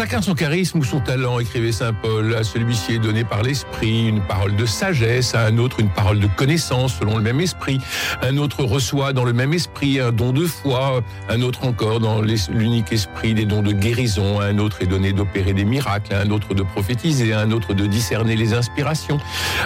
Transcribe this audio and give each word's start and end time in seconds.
Chacun 0.00 0.22
son 0.22 0.32
charisme 0.32 0.78
ou 0.78 0.84
son 0.84 1.00
talent, 1.00 1.40
écrivait 1.40 1.72
saint 1.72 1.92
Paul. 1.92 2.34
À 2.34 2.42
celui-ci 2.42 2.94
est 2.94 2.98
donné 2.98 3.22
par 3.22 3.42
l'esprit 3.42 4.08
une 4.08 4.22
parole 4.22 4.56
de 4.56 4.64
sagesse, 4.64 5.34
à 5.34 5.44
un 5.44 5.58
autre 5.58 5.78
une 5.78 5.90
parole 5.90 6.18
de 6.18 6.26
connaissance 6.26 6.94
selon 6.98 7.18
le 7.18 7.22
même 7.22 7.38
esprit. 7.38 7.78
Un 8.22 8.38
autre 8.38 8.64
reçoit 8.64 9.12
dans 9.12 9.24
le 9.24 9.34
même 9.34 9.52
esprit 9.52 10.00
un 10.00 10.10
don 10.10 10.32
de 10.32 10.46
foi, 10.46 11.02
un 11.28 11.42
autre 11.42 11.66
encore 11.66 12.00
dans 12.00 12.22
l'unique 12.22 12.92
esprit 12.92 13.34
des 13.34 13.44
dons 13.44 13.60
de 13.60 13.72
guérison. 13.72 14.40
À 14.40 14.46
un 14.46 14.58
autre 14.58 14.80
est 14.80 14.86
donné 14.86 15.12
d'opérer 15.12 15.52
des 15.52 15.66
miracles, 15.66 16.14
à 16.14 16.20
un 16.20 16.30
autre 16.30 16.54
de 16.54 16.62
prophétiser, 16.62 17.34
à 17.34 17.40
un 17.40 17.50
autre 17.50 17.74
de 17.74 17.84
discerner 17.84 18.36
les 18.36 18.54
inspirations. 18.54 19.18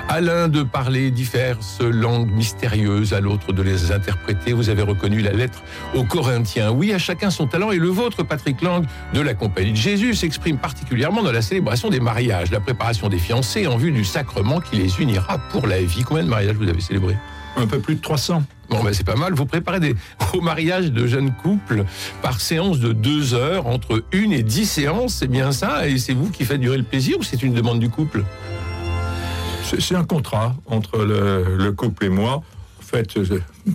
À 0.08 0.20
l'un 0.20 0.48
de 0.48 0.64
parler 0.64 1.12
diverses 1.12 1.80
langues 1.80 2.32
mystérieuses, 2.32 3.12
à 3.12 3.20
l'autre 3.20 3.52
de 3.52 3.62
les 3.62 3.92
interpréter. 3.92 4.52
Vous 4.52 4.68
avez 4.68 4.82
reconnu 4.82 5.20
la 5.20 5.30
lettre 5.30 5.62
aux 5.94 6.02
Corinthiens. 6.02 6.72
Oui, 6.72 6.92
à 6.92 6.98
chacun 6.98 7.30
son 7.30 7.46
talent 7.46 7.70
et 7.70 7.78
le 7.78 7.88
vôtre, 7.88 8.24
Patrick 8.24 8.62
Lang, 8.62 8.84
de 9.12 9.20
la 9.20 9.34
Compagnie 9.34 9.70
de 9.70 9.76
Jésus 9.76 10.23
s'exprime 10.24 10.56
particulièrement 10.56 11.22
dans 11.22 11.32
la 11.32 11.42
célébration 11.42 11.90
des 11.90 12.00
mariages, 12.00 12.50
la 12.50 12.58
préparation 12.58 13.10
des 13.10 13.18
fiancés 13.18 13.66
en 13.66 13.76
vue 13.76 13.92
du 13.92 14.06
sacrement 14.06 14.58
qui 14.58 14.76
les 14.76 14.98
unira 14.98 15.36
pour 15.50 15.66
la 15.66 15.82
vie. 15.82 16.02
Combien 16.02 16.24
de 16.24 16.30
mariages 16.30 16.56
vous 16.56 16.66
avez 16.66 16.80
célébrés? 16.80 17.18
Un 17.58 17.66
peu 17.66 17.78
plus 17.78 17.96
de 17.96 18.00
300. 18.00 18.42
Bon, 18.70 18.82
ben 18.82 18.94
c'est 18.94 19.04
pas 19.04 19.16
mal. 19.16 19.34
Vous 19.34 19.44
préparez 19.44 19.80
des, 19.80 19.94
vos 20.32 20.40
mariages 20.40 20.90
de 20.90 21.06
jeunes 21.06 21.30
couples 21.42 21.84
par 22.22 22.40
séance 22.40 22.78
de 22.78 22.94
deux 22.94 23.34
heures, 23.34 23.66
entre 23.66 24.02
une 24.12 24.32
et 24.32 24.42
dix 24.42 24.64
séances, 24.64 25.16
c'est 25.16 25.26
bien 25.26 25.52
ça? 25.52 25.86
Et 25.86 25.98
c'est 25.98 26.14
vous 26.14 26.30
qui 26.30 26.46
faites 26.46 26.60
durer 26.60 26.78
le 26.78 26.84
plaisir 26.84 27.18
ou 27.18 27.22
c'est 27.22 27.42
une 27.42 27.52
demande 27.52 27.78
du 27.78 27.90
couple? 27.90 28.24
C'est 29.78 29.94
un 29.94 30.04
contrat 30.04 30.56
entre 30.64 31.04
le, 31.04 31.56
le, 31.58 31.72
couple 31.72 32.06
et 32.06 32.08
moi. 32.08 32.42
En 32.80 32.82
fait, 32.82 33.12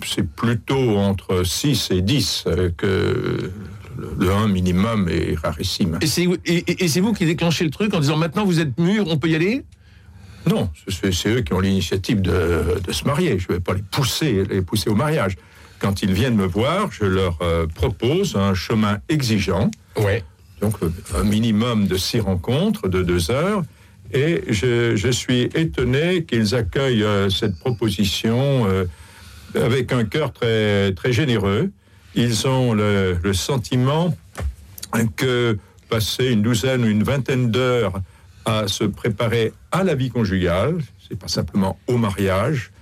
c'est 0.04 0.28
plutôt 0.28 0.98
entre 0.98 1.44
6 1.44 1.92
et 1.92 2.02
10 2.02 2.44
que 2.76 3.52
le 4.20 4.30
1 4.30 4.48
minimum 4.48 5.08
est 5.08 5.34
rarissime. 5.36 5.98
Et 6.02 6.06
c'est 6.88 7.00
vous 7.00 7.12
qui 7.12 7.24
déclenchez 7.24 7.64
le 7.64 7.70
truc 7.70 7.94
en 7.94 8.00
disant 8.00 8.16
maintenant 8.16 8.44
vous 8.44 8.60
êtes 8.60 8.78
mûr, 8.78 9.06
on 9.08 9.16
peut 9.16 9.28
y 9.28 9.34
aller? 9.34 9.64
Non, 10.46 10.70
c'est 10.88 11.28
eux 11.28 11.40
qui 11.40 11.52
ont 11.52 11.60
l'initiative 11.60 12.22
de, 12.22 12.80
se 12.90 13.04
marier. 13.04 13.38
Je 13.38 13.46
ne 13.48 13.54
vais 13.54 13.60
pas 13.60 13.74
les 13.74 13.82
pousser, 13.82 14.44
les 14.48 14.62
pousser 14.62 14.88
au 14.88 14.94
mariage. 14.94 15.36
Quand 15.78 16.02
ils 16.02 16.12
viennent 16.12 16.36
me 16.36 16.46
voir, 16.46 16.90
je 16.92 17.04
leur 17.04 17.38
euh, 17.40 17.66
propose 17.66 18.36
un 18.36 18.54
chemin 18.54 18.98
exigeant. 19.08 19.70
Ouais. 19.96 20.22
Donc 20.60 20.74
un 21.14 21.24
minimum 21.24 21.86
de 21.86 21.96
six 21.96 22.20
rencontres 22.20 22.88
de 22.88 23.02
deux 23.02 23.30
heures. 23.30 23.62
Et 24.12 24.42
je, 24.48 25.10
suis 25.12 25.42
étonné 25.54 26.24
qu'ils 26.24 26.54
accueillent 26.54 27.04
euh, 27.04 27.30
cette 27.30 27.58
proposition 27.58 28.66
euh, 28.66 28.84
avec 29.54 29.92
un 29.92 30.04
cœur 30.04 30.32
très, 30.32 30.92
très 30.92 31.12
généreux 31.12 31.70
ils 32.14 32.46
ont 32.46 32.72
le, 32.72 33.32
sentiment 33.32 34.14
que 35.16 35.58
passer 35.88 36.26
une 36.26 36.42
douzaine 36.42 36.84
ou 36.84 36.88
une 36.88 37.02
vingtaine 37.02 37.50
d'heures 37.50 38.00
à 38.44 38.68
se 38.68 38.84
préparer 38.84 39.52
à 39.70 39.84
la 39.84 39.94
vie 39.94 40.10
conjugale, 40.10 40.78
c'est 41.08 41.18
pas 41.18 41.28
simplement 41.28 41.78
au 41.86 41.96
mariage, 41.96 42.72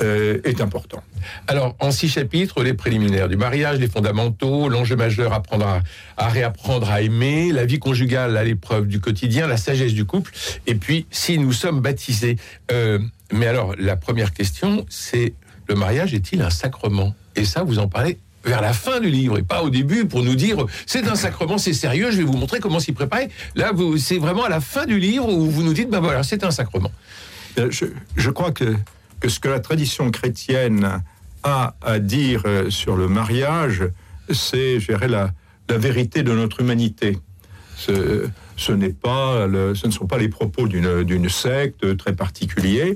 euh, 0.00 0.40
est 0.44 0.60
important. 0.60 1.02
Alors, 1.48 1.74
en 1.80 1.90
six 1.90 2.08
chapitres, 2.08 2.62
les 2.62 2.74
préliminaires 2.74 3.28
du 3.28 3.36
mariage, 3.36 3.80
les 3.80 3.88
fondamentaux, 3.88 4.68
l'enjeu 4.68 4.94
majeur, 4.94 5.32
apprendre 5.32 5.82
à, 6.16 6.28
réapprendre 6.28 6.88
à 6.88 7.02
aimer, 7.02 7.50
la 7.52 7.66
vie 7.66 7.80
conjugale 7.80 8.36
à 8.36 8.44
l'épreuve 8.44 8.86
du 8.86 9.00
quotidien, 9.00 9.48
la 9.48 9.56
sagesse 9.56 9.94
du 9.94 10.04
couple, 10.04 10.32
et 10.68 10.76
puis 10.76 11.06
si 11.10 11.38
nous 11.38 11.52
sommes 11.52 11.80
baptisés. 11.80 12.36
Euh, 12.70 13.00
mais 13.32 13.48
alors, 13.48 13.74
la 13.76 13.96
première 13.96 14.32
question, 14.32 14.86
c'est 14.88 15.34
le 15.68 15.74
mariage 15.74 16.14
est-il 16.14 16.42
un 16.42 16.50
sacrement? 16.50 17.14
Et 17.34 17.44
ça, 17.44 17.64
vous 17.64 17.80
en 17.80 17.88
parlez 17.88 18.18
vers 18.44 18.60
la 18.60 18.72
fin 18.72 19.00
du 19.00 19.10
livre 19.10 19.38
et 19.38 19.42
pas 19.42 19.62
au 19.62 19.70
début 19.70 20.06
pour 20.06 20.22
nous 20.22 20.34
dire 20.34 20.64
c'est 20.86 21.06
un 21.08 21.14
sacrement, 21.14 21.58
c'est 21.58 21.72
sérieux, 21.72 22.10
je 22.10 22.18
vais 22.18 22.24
vous 22.24 22.36
montrer 22.36 22.60
comment 22.60 22.80
s'y 22.80 22.92
préparer. 22.92 23.28
Là, 23.54 23.72
c'est 23.98 24.18
vraiment 24.18 24.44
à 24.44 24.48
la 24.48 24.60
fin 24.60 24.86
du 24.86 24.98
livre 24.98 25.28
où 25.28 25.50
vous 25.50 25.62
nous 25.62 25.74
dites 25.74 25.90
ben 25.90 26.00
voilà, 26.00 26.22
c'est 26.22 26.44
un 26.44 26.50
sacrement. 26.50 26.92
Euh, 27.58 27.70
je, 27.70 28.30
crois 28.30 28.52
que, 28.52 28.76
ce 29.26 29.40
que 29.40 29.48
la 29.48 29.60
tradition 29.60 30.10
chrétienne 30.10 31.02
a 31.42 31.74
à 31.82 31.98
dire 31.98 32.42
euh, 32.46 32.70
sur 32.70 32.96
le 32.96 33.08
mariage, 33.08 33.84
c'est, 34.30 34.80
je 34.80 34.92
la, 34.92 35.32
la 35.68 35.78
vérité 35.78 36.22
de 36.22 36.32
notre 36.32 36.60
humanité. 36.60 37.18
Ce, 37.76 38.28
ce 38.56 38.72
n'est 38.72 38.92
pas, 38.92 39.46
ce 39.74 39.86
ne 39.86 39.92
sont 39.92 40.06
pas 40.06 40.18
les 40.18 40.28
propos 40.28 40.66
d'une 40.66 41.28
secte 41.28 41.96
très 41.96 42.12
particulière, 42.12 42.92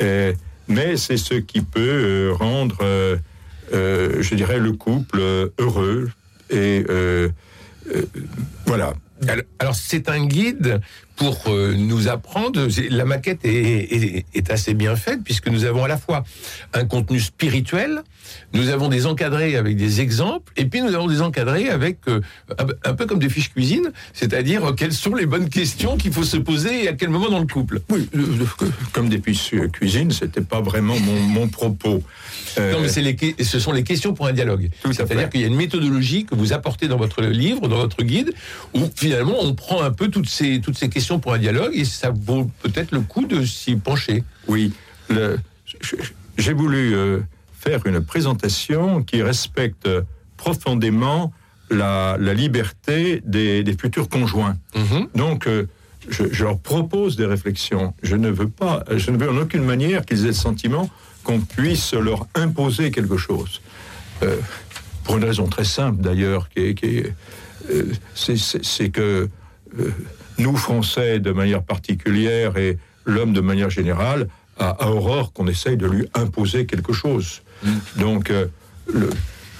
euh, 0.00 0.32
mais 0.66 0.96
c'est 0.96 1.18
ce 1.18 1.34
qui 1.34 1.60
peut 1.60 2.32
rendre 2.32 2.78
euh, 3.72 4.22
je 4.22 4.34
dirais, 4.34 4.58
le 4.58 4.72
couple 4.72 5.18
euh, 5.20 5.48
heureux. 5.58 6.10
Et 6.50 6.84
euh, 6.88 7.28
voilà. 8.66 8.94
Alors, 9.58 9.74
c'est 9.74 10.08
un 10.08 10.26
guide 10.26 10.80
pour 11.16 11.36
nous 11.48 12.08
apprendre. 12.08 12.66
La 12.90 13.04
maquette 13.04 13.44
est, 13.44 14.24
est, 14.34 14.50
assez 14.50 14.74
bien 14.74 14.96
faite 14.96 15.20
puisque 15.24 15.48
nous 15.48 15.64
avons 15.64 15.84
à 15.84 15.88
la 15.88 15.96
fois 15.96 16.24
un 16.72 16.84
contenu 16.84 17.20
spirituel, 17.20 18.02
nous 18.52 18.68
avons 18.68 18.88
des 18.88 19.06
encadrés 19.06 19.56
avec 19.56 19.76
des 19.76 20.00
exemples, 20.00 20.52
et 20.56 20.66
puis 20.66 20.80
nous 20.80 20.94
avons 20.94 21.06
des 21.06 21.20
encadrés 21.20 21.68
avec 21.68 21.98
euh, 22.08 22.20
un 22.84 22.94
peu 22.94 23.06
comme 23.06 23.18
des 23.18 23.28
fiches 23.28 23.52
cuisine, 23.52 23.92
c'est-à-dire 24.12 24.64
euh, 24.64 24.72
quelles 24.72 24.92
sont 24.92 25.14
les 25.14 25.26
bonnes 25.26 25.48
questions 25.48 25.96
qu'il 25.96 26.12
faut 26.12 26.24
se 26.24 26.36
poser 26.36 26.84
et 26.84 26.88
à 26.88 26.92
quel 26.92 27.10
moment 27.10 27.30
dans 27.30 27.40
le 27.40 27.46
couple. 27.46 27.80
Oui, 27.90 28.08
comme 28.92 29.08
des 29.08 29.20
fiches 29.20 29.54
cuisine, 29.72 30.10
c'était 30.10 30.40
pas 30.40 30.60
vraiment 30.60 30.96
mon, 30.98 31.48
propos. 31.48 32.02
Euh, 32.58 32.72
non, 32.72 32.80
mais 32.80 33.02
les, 33.02 33.44
ce 33.44 33.58
sont 33.58 33.72
les 33.72 33.82
questions 33.82 34.14
pour 34.14 34.26
un 34.26 34.32
dialogue. 34.32 34.70
C'est-à-dire 34.84 35.28
qu'il 35.28 35.40
y 35.40 35.44
a 35.44 35.48
une 35.48 35.56
méthodologie 35.56 36.24
que 36.24 36.34
vous 36.34 36.52
apportez 36.52 36.88
dans 36.88 36.96
votre 36.96 37.22
livre, 37.22 37.68
dans 37.68 37.78
votre 37.78 38.02
guide, 38.02 38.32
où 38.72 38.80
finalement 38.94 39.36
on 39.40 39.54
prend 39.54 39.82
un 39.82 39.90
peu 39.90 40.08
toutes 40.08 40.28
ces, 40.28 40.60
toutes 40.60 40.78
ces 40.78 40.88
questions 40.88 41.03
pour 41.18 41.34
un 41.34 41.38
dialogue 41.38 41.72
et 41.74 41.84
ça 41.84 42.10
vaut 42.10 42.50
peut-être 42.62 42.92
le 42.92 43.00
coup 43.00 43.26
de 43.26 43.44
s'y 43.44 43.76
pencher. 43.76 44.24
Oui, 44.48 44.72
j'ai 46.36 46.52
voulu 46.52 46.96
faire 47.58 47.86
une 47.86 48.00
présentation 48.00 49.02
qui 49.02 49.22
respecte 49.22 49.88
profondément 50.36 51.32
la, 51.70 52.16
liberté 52.34 53.22
des, 53.24 53.76
futurs 53.78 54.08
conjoints. 54.08 54.56
Mhm. 54.74 55.08
Donc, 55.14 55.46
euh, 55.46 55.66
je, 56.08 56.42
leur 56.42 56.58
propose 56.58 57.16
des 57.16 57.26
réflexions. 57.26 57.94
Je 58.02 58.16
ne 58.16 58.28
veux 58.28 58.48
pas, 58.48 58.84
je 58.94 59.10
ne 59.10 59.16
veux 59.16 59.30
en 59.30 59.36
aucune 59.38 59.64
manière 59.64 60.04
qu'ils 60.04 60.24
aient 60.24 60.28
le 60.28 60.32
sentiment 60.32 60.90
qu'on 61.22 61.40
puisse 61.40 61.94
leur 61.94 62.26
imposer 62.34 62.90
quelque 62.90 63.16
chose. 63.16 63.62
Euh, 64.22 64.36
pour 65.04 65.16
une 65.16 65.24
raison 65.24 65.46
très 65.46 65.64
simple 65.64 66.02
d'ailleurs, 66.02 66.48
qui, 66.50 66.74
qui 66.74 67.04
euh, 67.70 67.92
c'est 68.14 68.90
que 68.90 69.28
nous, 70.38 70.56
Français, 70.56 71.20
de 71.20 71.32
manière 71.32 71.62
particulière, 71.62 72.56
et 72.56 72.78
l'homme 73.04 73.32
de 73.32 73.40
manière 73.40 73.70
générale, 73.70 74.28
à 74.58 74.88
Aurore 74.88 75.32
qu'on 75.32 75.48
essaye 75.48 75.76
de 75.76 75.86
lui 75.86 76.08
imposer 76.14 76.66
quelque 76.66 76.92
chose. 76.92 77.42
Donc, 77.96 78.30
euh, 78.30 78.46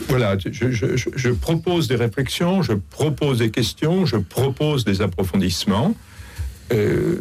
voilà, 0.08 0.36
je, 0.38 1.30
propose 1.30 1.88
des 1.88 1.96
réflexions, 1.96 2.62
je 2.62 2.72
propose 2.72 3.38
des 3.38 3.50
questions, 3.50 4.06
je 4.06 4.16
propose 4.16 4.84
des 4.84 5.02
approfondissements, 5.02 5.94
euh, 6.72 7.18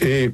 et, 0.00 0.32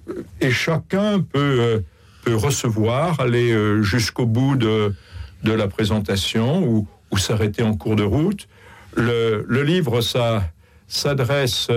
chacun 0.50 1.20
peut, 1.20 1.82
peut, 2.24 2.34
recevoir, 2.34 3.20
aller 3.20 3.52
euh, 3.52 3.82
jusqu'au 3.82 4.26
bout 4.26 4.56
de, 4.56 4.94
de, 5.42 5.52
la 5.52 5.68
présentation 5.68 6.64
ou, 6.64 6.86
ou 7.10 7.18
s'arrêter 7.18 7.62
en 7.62 7.74
cours 7.76 7.96
de 7.96 8.02
route. 8.02 8.48
Le, 8.96 9.44
le 9.48 9.62
livre, 9.62 10.00
ça 10.00 10.50
s'adresse 10.88 11.68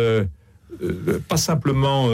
pas 1.28 1.38
simplement 1.38 2.10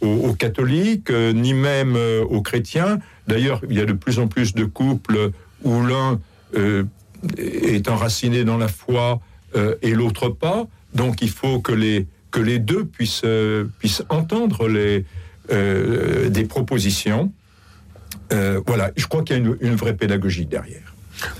aux, 0.00 0.34
catholiques, 0.34 1.10
euh, 1.10 1.32
ni 1.32 1.54
même 1.54 1.94
euh, 1.96 2.22
aux 2.24 2.42
chrétiens. 2.42 2.98
D'ailleurs, 3.26 3.60
il 3.68 3.76
y 3.76 3.80
a 3.80 3.84
de 3.84 3.92
plus 3.92 4.18
en 4.18 4.28
plus 4.28 4.54
de 4.54 4.64
couples 4.64 5.30
où 5.62 5.82
l'un 5.82 6.20
euh, 6.56 6.84
est 7.36 7.88
enraciné 7.88 8.44
dans 8.44 8.56
la 8.56 8.68
foi 8.68 9.20
et 9.82 9.94
l'autre 9.94 10.28
pas. 10.28 10.68
Donc 10.94 11.22
il 11.22 11.28
faut 11.28 11.58
que 11.58 11.72
les, 11.72 12.06
que 12.30 12.38
les 12.38 12.60
deux 12.60 12.84
puissent, 12.84 13.24
puissent 13.80 14.04
entendre 14.08 14.68
les, 14.68 15.04
des 15.50 16.44
propositions. 16.44 17.32
voilà, 18.64 18.92
je 18.96 19.06
crois 19.08 19.24
qu'il 19.24 19.36
y 19.36 19.40
a 19.40 19.42
une 19.60 19.74
vraie 19.74 19.96
pédagogie 19.96 20.46
derrière. 20.46 20.89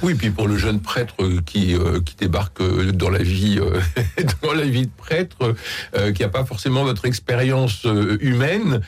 Oui, 0.02 0.14
puis 0.14 0.30
pour 0.30 0.48
le 0.48 0.56
jeune 0.56 0.80
prêtre 0.80 1.16
qui, 1.44 1.74
euh, 1.74 2.00
qui 2.00 2.16
débarque 2.16 2.60
euh, 2.60 2.92
dans 2.92 3.10
la 3.10 3.22
vie, 3.22 3.58
euh, 3.60 3.80
dans 4.42 4.52
la 4.52 4.64
vie 4.64 4.86
de 4.86 4.92
prêtre, 4.96 5.54
qui 6.14 6.22
n'a 6.22 6.28
pas 6.28 6.44
forcément 6.44 6.84
votre 6.84 7.04
expérience 7.04 7.86
humaine, 8.20 8.80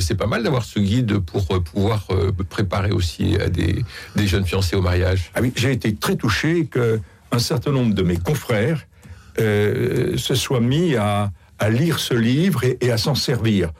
c'est 0.00 0.16
pas 0.16 0.26
mal 0.26 0.42
d'avoir 0.42 0.64
ce 0.64 0.80
guide 0.80 1.18
pour 1.18 1.46
pouvoir 1.62 2.06
préparer 2.48 2.90
aussi 2.90 3.36
à 3.36 3.48
des, 3.48 3.84
des, 4.16 4.26
jeunes 4.26 4.44
fiancés 4.44 4.76
au 4.76 4.82
mariage. 4.82 5.30
Ah 5.34 5.40
oui, 5.42 5.52
j'ai 5.56 5.72
été 5.72 5.94
très 5.94 6.16
touché 6.16 6.66
qu'un 6.66 7.38
certain 7.38 7.72
nombre 7.72 7.94
de 7.94 8.02
mes 8.02 8.16
confrères 8.16 8.86
se 9.36 10.34
soient 10.34 10.60
mis 10.60 10.96
à, 10.96 11.30
à 11.58 11.70
lire 11.70 11.98
ce 11.98 12.14
livre 12.14 12.62
et, 12.64 12.90
à 12.90 12.98
s'en 12.98 13.14
servir. 13.14 13.70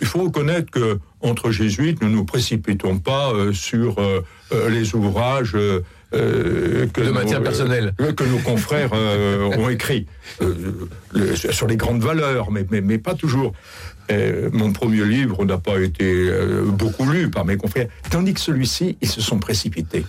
il 0.00 0.06
faut 0.06 0.22
reconnaître 0.24 0.70
que 0.70 0.98
entre 1.20 1.50
jésuites, 1.50 2.02
nous 2.02 2.08
ne 2.08 2.14
nous 2.14 2.24
précipitons 2.24 2.98
pas 2.98 3.32
sur 3.52 3.96
les 4.68 4.94
ouvrages 4.94 5.56
euh, 6.14 6.86
que 6.92 7.00
de 7.00 7.10
matière 7.10 7.42
personnelle 7.42 7.94
euh, 8.00 8.12
que 8.12 8.24
nos 8.24 8.38
confrères 8.38 8.90
euh, 8.92 9.50
ont 9.56 9.68
écrit 9.68 10.06
sur 11.50 11.66
les 11.66 11.76
grandes 11.76 12.02
valeurs, 12.02 12.50
mais, 12.50 12.66
mais, 12.70 12.80
mais 12.80 12.98
pas 12.98 13.14
toujours. 13.14 13.52
mon 14.52 14.72
premier 14.72 15.04
livre 15.04 15.44
n'a 15.44 15.58
pas 15.58 15.78
été 15.80 16.30
beaucoup 16.66 17.08
lu 17.10 17.30
par 17.30 17.44
mes 17.44 17.56
confrères, 17.56 17.88
tandis 18.10 18.34
que 18.34 18.40
celui-ci, 18.40 18.98
ils 19.00 19.08
se 19.08 19.20
sont 19.20 19.38
précipités. 19.38 20.04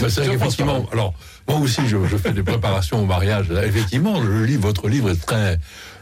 Bah, 0.00 0.08
c'est 0.08 0.26
effectivement. 0.26 0.86
Alors, 0.92 1.12
moi 1.48 1.58
aussi, 1.58 1.82
je, 1.86 1.96
je, 2.06 2.16
fais 2.16 2.32
des 2.32 2.42
préparations 2.42 3.02
au 3.02 3.06
mariage. 3.06 3.50
Effectivement, 3.64 4.20
le 4.20 4.44
livre, 4.44 4.62
votre 4.62 4.88
livre 4.88 5.10
est 5.10 5.20
très 5.20 5.58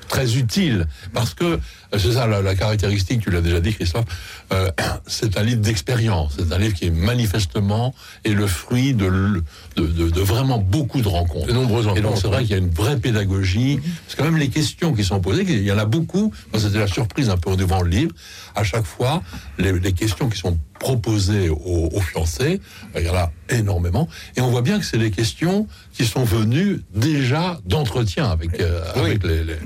très 0.09 0.37
utile. 0.37 0.87
Parce 1.13 1.35
que 1.35 1.59
c'est 1.97 2.13
ça 2.13 2.27
la, 2.27 2.55
caractéristique, 2.55 3.21
tu 3.21 3.31
l'as 3.31 3.41
déjà 3.41 3.61
dit 3.61 3.73
Christophe, 3.73 4.05
euh, 4.53 4.71
c'est 5.07 5.39
un 5.39 5.43
livre 5.43 5.61
d'expérience, 5.61 6.35
c'est 6.39 6.53
un 6.53 6.59
livre 6.59 6.75
qui 6.75 6.87
est 6.87 6.91
manifestement 6.91 7.95
est 8.25 8.33
le 8.33 8.47
fruit 8.47 8.95
de, 8.95 9.43
de, 9.77 9.87
de, 9.87 10.21
vraiment 10.21 10.59
beaucoup 10.59 11.01
de 11.01 11.09
rencontres. 11.09 11.47
De 11.47 11.53
nombreuses 11.53 11.87
rencontres. 11.87 12.07
Et 12.07 12.09
donc 12.09 12.19
c'est 12.21 12.29
vrai 12.29 12.43
qu'il 12.43 12.53
y 12.53 12.55
a 12.55 12.59
une 12.59 12.71
vraie 12.71 12.99
pédagogie, 12.99 13.81
parce 14.05 14.17
que 14.17 14.23
même 14.23 14.37
les 14.37 14.49
questions 14.49 14.95
qui 14.95 15.05
sont 15.05 15.21
posées, 15.21 15.45
il 15.47 15.63
y 15.63 15.73
en 15.73 15.79
a 15.79 15.85
beaucoup, 15.85 16.33
c'était 16.57 16.79
la 16.79 16.87
surprise 16.87 17.31
un 17.31 17.37
peu 17.37 17.57
devant 17.57 17.83
le 17.83 17.91
livre, 17.91 18.13
à 18.55 18.65
chaque 18.65 18.87
fois, 18.87 19.23
les, 19.59 19.73
les 19.73 19.93
questions 19.93 20.29
qui 20.29 20.39
sont 20.39 20.59
proposées 20.79 21.49
aux, 21.49 21.91
aux, 21.93 22.01
fiancés, 22.01 22.61
il 22.97 23.03
y 23.03 23.09
en 23.09 23.15
a 23.15 23.33
énormément, 23.49 24.09
et 24.37 24.41
on 24.41 24.49
voit 24.49 24.63
bien 24.63 24.79
que 24.79 24.85
c'est 24.85 24.99
des 24.99 25.11
questions 25.11 25.67
qui 25.93 26.05
sont 26.05 26.25
venues 26.25 26.83
déjà 26.95 27.61
d'entretien 27.65 28.31
avec, 28.31 28.61
euh, 28.61 28.83
avec 28.95 29.25
les, 29.25 29.45
les, 29.45 29.57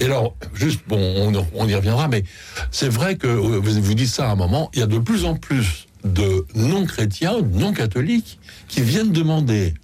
Et 0.00 0.04
alors, 0.04 0.34
juste, 0.54 0.80
bon, 0.88 0.98
on, 0.98 1.46
on 1.54 1.68
y 1.68 1.74
reviendra, 1.74 2.08
mais 2.08 2.24
c'est 2.70 2.88
vrai 2.88 3.16
que 3.16 3.28
vous, 3.28 3.60
vous 3.60 3.94
dites 3.94 4.08
ça 4.08 4.28
à 4.28 4.32
un 4.32 4.36
moment, 4.36 4.70
il 4.74 4.80
y 4.80 4.82
a 4.82 4.86
de 4.86 4.98
plus 4.98 5.24
en 5.24 5.34
plus 5.36 5.86
de 6.04 6.46
non-chrétiens, 6.54 7.38
non-catholiques, 7.52 8.38
qui 8.68 8.82
viennent 8.82 9.12
demander 9.12 9.74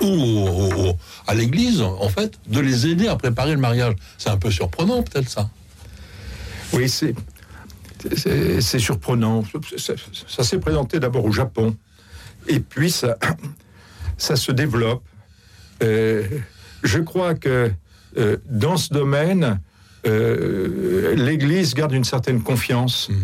ou 0.00 0.96
à 1.26 1.34
l'Église, 1.34 1.80
en 1.80 2.08
fait, 2.08 2.38
de 2.48 2.60
les 2.60 2.86
aider 2.86 3.08
à 3.08 3.16
préparer 3.16 3.52
le 3.52 3.58
mariage. 3.60 3.94
C'est 4.18 4.30
un 4.30 4.36
peu 4.36 4.50
surprenant, 4.50 5.02
peut-être 5.02 5.28
ça. 5.28 5.48
Oui, 6.72 6.88
c'est 6.88 7.14
c'est 8.16 8.78
surprenant. 8.78 9.44
Ça, 9.76 10.44
s'est 10.44 10.58
présenté 10.58 11.00
d'abord 11.00 11.24
au 11.24 11.32
Japon, 11.32 11.76
et 12.46 12.60
puis 12.60 12.90
ça, 12.90 13.16
ça 14.18 14.36
se 14.36 14.52
développe. 14.52 15.02
Euh, 15.82 16.24
je 16.82 16.98
crois 16.98 17.34
que 17.34 17.70
euh, 18.16 18.36
dans 18.48 18.76
ce 18.76 18.92
domaine, 18.92 19.60
euh, 20.06 21.14
l'Église 21.14 21.74
garde 21.74 21.92
une 21.92 22.04
certaine 22.04 22.42
confiance. 22.42 23.08
Mm. 23.08 23.14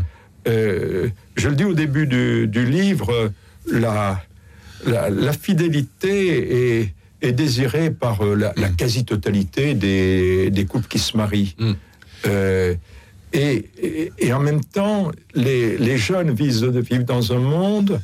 Je 0.47 1.49
le 1.49 1.55
dis 1.55 1.65
au 1.65 1.75
début 1.75 2.07
du, 2.07 2.65
livre, 2.65 3.31
la, 3.71 4.23
la, 4.87 5.33
fidélité 5.35 6.81
est, 6.81 6.95
est, 7.21 7.33
désirée 7.33 7.91
par 7.91 8.25
la, 8.25 8.55
mm. 8.57 8.77
quasi-totalité 8.77 9.75
des, 9.75 10.51
des, 10.51 10.65
couples 10.65 10.89
qui 10.89 10.99
se 10.99 11.19
marient. 11.19 11.55
Et, 13.33 13.71
en 14.33 14.41
même 14.41 14.65
temps, 14.65 15.11
les, 15.35 15.99
jeunes 15.99 16.31
vivent 16.33 17.05
dans 17.05 17.33
un 17.33 17.39
monde 17.39 18.01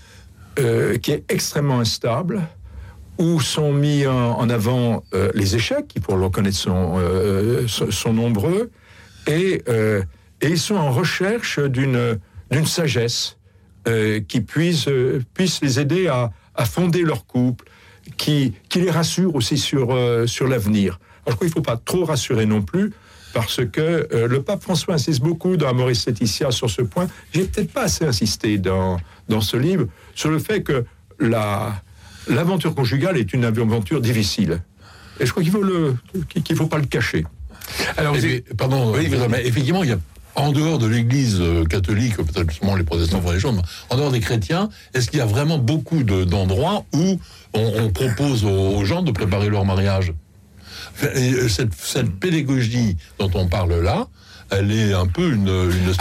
qui 0.57 1.11
est 1.13 1.25
extrêmement 1.29 1.81
instable, 1.81 2.43
où 3.19 3.41
sont 3.41 3.73
mis 3.73 4.07
en, 4.07 4.49
avant 4.49 5.03
euh, 5.15 5.31
les 5.35 5.57
échecs, 5.57 5.89
qui 5.89 6.01
pour 6.01 6.17
le 6.17 6.25
reconnaître 6.25 6.57
sont, 6.57 6.95
euh, 6.99 7.67
nombreux, 8.13 8.71
et, 9.27 9.63
euh, 9.69 10.03
ils 10.43 10.59
sont 10.59 10.75
en 10.75 10.91
recherche 10.91 11.59
d'une 11.59 12.19
sagesse 12.67 13.39
qui 14.29 14.41
puisse, 14.41 14.89
puisse 15.35 15.63
les 15.63 15.79
aider 15.81 16.09
à, 16.09 16.33
à, 16.55 16.65
fonder 16.65 17.03
leur 17.03 17.27
couple, 17.27 17.67
qui, 18.17 18.53
qui 18.69 18.81
les 18.81 18.91
rassure 18.91 19.35
aussi 19.35 19.57
sur, 19.57 19.97
sur 20.27 20.49
l'avenir. 20.49 20.99
Alors 21.25 21.39
je 21.39 21.39
qu'il 21.39 21.49
ne 21.49 21.53
faut 21.53 21.63
pas 21.63 21.79
trop 21.79 22.05
rassurer 22.05 22.45
non 22.45 22.61
plus, 22.61 22.93
parce 23.35 23.61
que 23.65 24.09
le 24.27 24.43
pape 24.43 24.63
François 24.63 24.95
insiste 24.95 25.21
beaucoup 25.21 25.57
dans 25.57 25.75
Maurice 25.75 26.07
Laetitia 26.07 26.51
sur 26.51 26.71
ce 26.71 26.83
point. 26.83 27.09
J'ai 27.33 27.45
peut-être 27.45 27.73
pas 27.73 27.83
assez 27.83 28.05
insisté 28.05 28.59
dans, 28.59 28.99
dans 29.29 29.41
ce 29.41 29.57
livre 29.57 29.87
sur 30.15 30.31
le 30.31 30.39
fait 30.39 30.63
que 30.63 30.85
la, 31.19 31.83
l'aventure 32.29 32.75
conjugale 32.75 33.19
est 33.19 33.33
une 33.33 33.45
aventure 33.45 34.01
difficile. 34.01 34.63
Et 35.21 35.27
je 35.27 35.31
crois 35.31 35.43
qu'il 35.43 35.53
faut 35.53 35.63
le, 35.63 35.97
qu'il 36.45 36.57
faut 36.57 36.67
pas 36.67 36.79
le 36.79 36.87
cacher. 36.87 37.25
Alors, 37.97 38.17
pardon, 38.57 38.93
oui, 38.95 39.09
mais 39.31 39.47
effectivement, 39.47 39.83
il 39.83 39.91
y 39.91 39.93
a 39.93 39.99
en 40.37 40.51
dehors 40.51 40.79
de 40.79 40.87
l'Église 40.87 41.39
euh, 41.41 41.65
catholique, 41.65 42.17
peut-être 42.17 42.51
seulement 42.53 42.75
les 42.75 42.83
protestants 42.83 43.21
font 43.21 43.31
les 43.31 43.39
choses, 43.39 43.55
mais 43.55 43.63
en 43.91 43.97
dehors 43.97 44.11
des 44.11 44.21
chrétiens, 44.21 44.69
est-ce 44.93 45.09
qu'il 45.09 45.21
y 45.21 45.23
a 45.23 45.27
vraiment 45.27 45.59
beaucoup 45.59 46.03
d'endroits 46.03 46.85
où 46.93 47.21
on, 47.53 47.91
propose 47.91 48.45
aux, 48.45 48.85
gens 48.85 49.03
de 49.03 49.13
préparer 49.13 49.49
leur 49.49 49.65
mariage? 49.65 50.13
Cette, 51.49 51.75
cette 51.75 52.11
pédagogie 52.19 52.97
dont 53.19 53.31
on 53.35 53.49
parle 53.49 53.81
là, 53.81 54.07
elle 54.51 54.71
est 54.71 54.93
un 54.93 55.07
peu 55.07 55.33
une, 55.33 55.49
une 55.49 55.93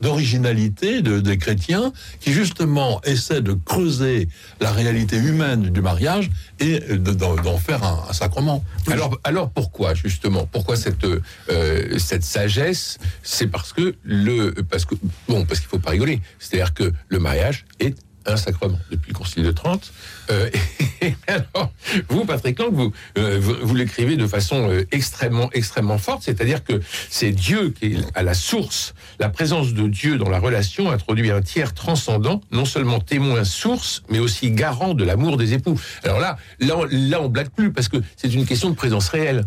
d'originalité 0.00 1.02
de, 1.02 1.20
des 1.20 1.38
chrétiens 1.38 1.92
qui 2.20 2.32
justement 2.32 3.00
essaient 3.04 3.42
de 3.42 3.52
creuser 3.52 4.28
la 4.60 4.72
réalité 4.72 5.16
humaine 5.16 5.62
du 5.70 5.80
mariage 5.80 6.30
et 6.60 6.80
d'en 6.96 7.58
faire 7.58 7.82
un, 7.84 8.12
sacrement. 8.12 8.64
Alors, 8.90 9.18
alors 9.24 9.50
pourquoi 9.50 9.94
justement? 9.94 10.46
Pourquoi 10.50 10.76
cette 10.76 11.04
euh, 11.04 11.98
cette 11.98 12.24
sagesse? 12.24 12.98
C'est 13.22 13.46
parce 13.46 13.72
que 13.72 13.94
le 14.02 14.52
parce 14.62 14.84
que 14.84 14.94
bon 15.28 15.44
parce 15.44 15.60
qu'il 15.60 15.68
faut 15.68 15.78
pas 15.78 15.90
rigoler. 15.90 16.20
C'est-à-dire 16.38 16.74
que 16.74 16.92
le 17.08 17.18
mariage 17.18 17.64
est 17.80 17.96
un 18.26 18.36
sacrement 18.36 18.78
depuis 18.90 19.12
le 19.12 19.16
Concile 19.16 19.42
de 19.42 19.50
Trente. 19.50 19.92
Euh, 20.30 20.48
alors, 21.26 21.72
vous, 22.08 22.24
Patrick 22.24 22.58
Lang, 22.58 22.72
vous, 22.72 22.92
euh, 23.18 23.38
vous, 23.40 23.74
l'écrivez 23.74 24.16
de 24.16 24.26
façon 24.26 24.70
euh, 24.70 24.84
extrêmement, 24.92 25.50
extrêmement 25.52 25.98
forte, 25.98 26.22
c'est-à-dire 26.22 26.64
que 26.64 26.80
c'est 27.10 27.32
Dieu 27.32 27.70
qui 27.70 27.86
est 27.86 27.96
à 28.14 28.22
la 28.22 28.34
source. 28.34 28.94
La 29.18 29.28
présence 29.28 29.74
de 29.74 29.88
Dieu 29.88 30.18
dans 30.18 30.28
la 30.28 30.38
relation 30.38 30.90
introduit 30.90 31.30
un 31.30 31.42
tiers 31.42 31.74
transcendant, 31.74 32.40
non 32.50 32.64
seulement 32.64 33.00
témoin 33.00 33.44
source, 33.44 34.02
mais 34.08 34.18
aussi 34.18 34.50
garant 34.50 34.94
de 34.94 35.04
l'amour 35.04 35.36
des 35.36 35.54
époux. 35.54 35.78
Alors 36.04 36.20
là, 36.20 36.36
là, 36.60 36.76
là, 36.90 37.20
on 37.20 37.28
blague 37.28 37.50
plus 37.50 37.72
parce 37.72 37.88
que 37.88 37.98
c'est 38.16 38.32
une 38.32 38.46
question 38.46 38.70
de 38.70 38.74
présence 38.74 39.08
réelle. 39.08 39.44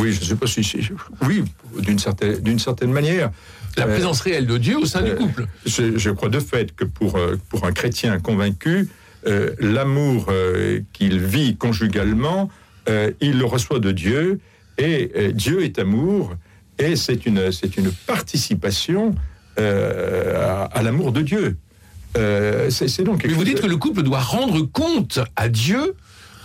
Oui, 0.00 0.12
je 0.12 0.20
ne 0.20 0.24
sais 0.24 0.36
pas 0.36 0.46
si, 0.46 0.90
oui, 1.26 1.44
d'une 1.78 1.98
certaine, 1.98 2.40
d'une 2.40 2.58
certaine 2.58 2.92
manière. 2.92 3.30
La 3.76 3.86
euh, 3.86 3.92
présence 3.92 4.20
réelle 4.20 4.46
de 4.46 4.58
Dieu 4.58 4.78
au 4.78 4.86
sein 4.86 5.02
du 5.02 5.10
euh, 5.10 5.16
couple. 5.16 5.46
Je, 5.64 6.10
crois 6.10 6.28
de 6.28 6.40
fait 6.40 6.74
que 6.74 6.84
pour, 6.84 7.16
euh, 7.16 7.36
pour 7.48 7.64
un 7.64 7.72
chrétien 7.72 8.18
convaincu, 8.18 8.88
l'amour 9.60 10.32
qu'il 10.94 11.20
vit 11.20 11.54
conjugalement, 11.54 12.48
il 13.20 13.38
le 13.38 13.44
reçoit 13.44 13.78
de 13.78 13.92
Dieu, 13.92 14.40
et 14.78 15.32
Dieu 15.34 15.62
est 15.62 15.78
amour, 15.78 16.34
et 16.78 16.96
c'est 16.96 17.26
une, 17.26 17.52
c'est 17.52 17.76
une 17.76 17.92
participation 18.06 19.14
à, 19.58 20.82
l'amour 20.82 21.12
de 21.12 21.20
Dieu. 21.20 21.58
c'est, 22.70 23.02
donc 23.02 23.26
Mais 23.26 23.34
vous 23.34 23.44
dites 23.44 23.60
que 23.60 23.66
le 23.66 23.76
couple 23.76 24.02
doit 24.02 24.20
rendre 24.20 24.62
compte 24.62 25.20
à 25.36 25.50
Dieu 25.50 25.94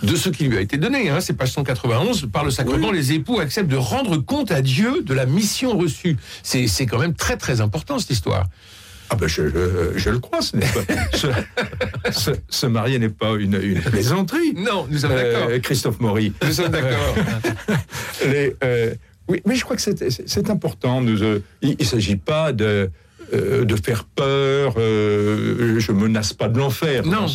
de 0.05 0.15
ce 0.15 0.29
qui 0.29 0.45
lui 0.45 0.57
a 0.57 0.61
été 0.61 0.77
donné. 0.77 1.09
Hein. 1.09 1.19
C'est 1.19 1.33
page 1.33 1.51
191. 1.51 2.27
Par 2.31 2.45
le 2.45 2.51
sacrement, 2.51 2.91
les 2.91 3.13
époux 3.13 3.39
acceptent 3.39 3.69
de 3.69 3.75
rendre 3.75 4.17
compte 4.17 4.51
à 4.51 4.61
Dieu 4.61 5.01
de 5.03 5.13
la 5.13 5.25
mission 5.25 5.77
reçue. 5.77 6.17
C'est 6.43 6.85
quand 6.85 6.99
même 6.99 7.13
très 7.13 7.37
très 7.37 7.61
important 7.61 7.99
cette 7.99 8.11
histoire. 8.11 8.45
Ah 9.09 9.15
ben 9.15 9.27
je, 9.27 9.43
le 9.43 10.17
crois, 10.19 10.41
ce, 10.41 10.57
pas, 10.57 12.11
ce, 12.49 12.65
marié 12.65 12.97
n'est 12.97 13.09
pas 13.09 13.35
une, 13.35 13.59
une, 13.61 13.79
plaisanterie. 13.79 14.53
Non, 14.55 14.87
nous 14.89 14.97
sommes 14.97 15.13
d'accord. 15.13 15.47
Euh, 15.49 15.59
Christophe 15.59 15.99
Maury. 15.99 16.33
Nous 16.43 16.53
sommes 16.53 16.71
d'accord. 16.71 17.15
Euh, 18.63 18.95
oui, 19.27 19.41
mais 19.45 19.55
je 19.55 19.63
crois 19.63 19.75
que 19.75 19.81
c'est 19.81 20.49
important. 20.49 21.03
Euh, 21.05 21.39
il 21.61 21.75
ne 21.79 21.83
s'agit 21.83 22.15
pas 22.15 22.53
de, 22.53 22.89
de 23.31 23.75
faire 23.75 24.03
peur. 24.05 24.73
je 24.77 25.91
menace 25.91 26.33
pas 26.33 26.49
de 26.49 26.57
l'enfer. 26.57 27.05
Non. 27.05 27.27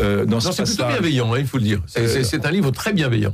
Euh, 0.00 0.26
non, 0.26 0.40
c'est 0.40 0.62
plutôt 0.64 0.86
bienveillant, 0.86 1.32
hein, 1.32 1.38
il 1.38 1.46
faut 1.46 1.58
le 1.58 1.64
dire. 1.64 1.82
C'est 1.86 2.44
un 2.44 2.50
livre 2.50 2.70
très 2.70 2.92
bienveillant. 2.92 3.32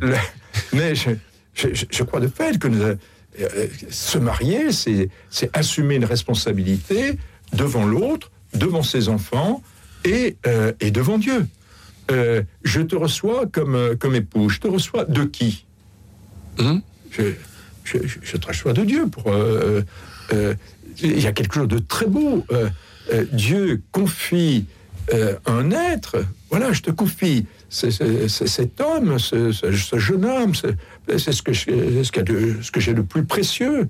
mais 0.72 0.94
je, 0.94 2.02
crois 2.04 2.20
de 2.20 2.28
fait 2.28 2.58
que 2.58 2.68
euh, 2.68 3.66
se 3.90 4.18
marier, 4.18 4.72
c'est 4.72 5.10
assumer 5.52 5.96
une 5.96 6.04
responsabilité 6.04 7.18
devant 7.52 7.84
l'autre, 7.84 8.30
devant 8.54 8.82
ses 8.82 9.08
enfants 9.08 9.62
et, 10.04 10.36
euh, 10.46 10.72
et 10.80 10.90
devant 10.90 11.18
Dieu. 11.18 11.46
Je 12.08 12.80
te 12.80 12.96
reçois 12.96 13.46
comme, 13.46 13.96
comme 13.98 14.14
époux. 14.14 14.48
Je 14.48 14.60
te 14.60 14.68
reçois 14.68 15.04
de 15.04 15.24
qui? 15.24 15.66
Hum? 16.58 16.82
Je, 17.10 17.32
je, 17.84 17.98
je, 18.22 18.36
te 18.36 18.46
reçois 18.46 18.72
de 18.72 18.84
Dieu. 18.84 19.06
Pour, 19.08 19.34
il 21.02 21.20
y 21.20 21.26
a 21.26 21.32
quelque 21.32 21.54
chose 21.54 21.68
de 21.68 21.78
très 21.78 22.06
beau. 22.06 22.46
Dieu 23.32 23.82
confie 23.90 24.66
un 25.46 25.70
être. 25.70 26.24
Voilà, 26.50 26.72
je 26.72 26.82
te 26.82 26.90
confie 26.90 27.46
cet 27.68 28.80
homme, 28.80 29.18
ce, 29.18 29.98
jeune 29.98 30.24
homme, 30.24 30.52
c'est 30.54 31.32
ce 31.32 31.42
que 31.42 31.52
j'ai 32.80 32.94
de 32.94 33.02
plus 33.02 33.24
précieux. 33.24 33.88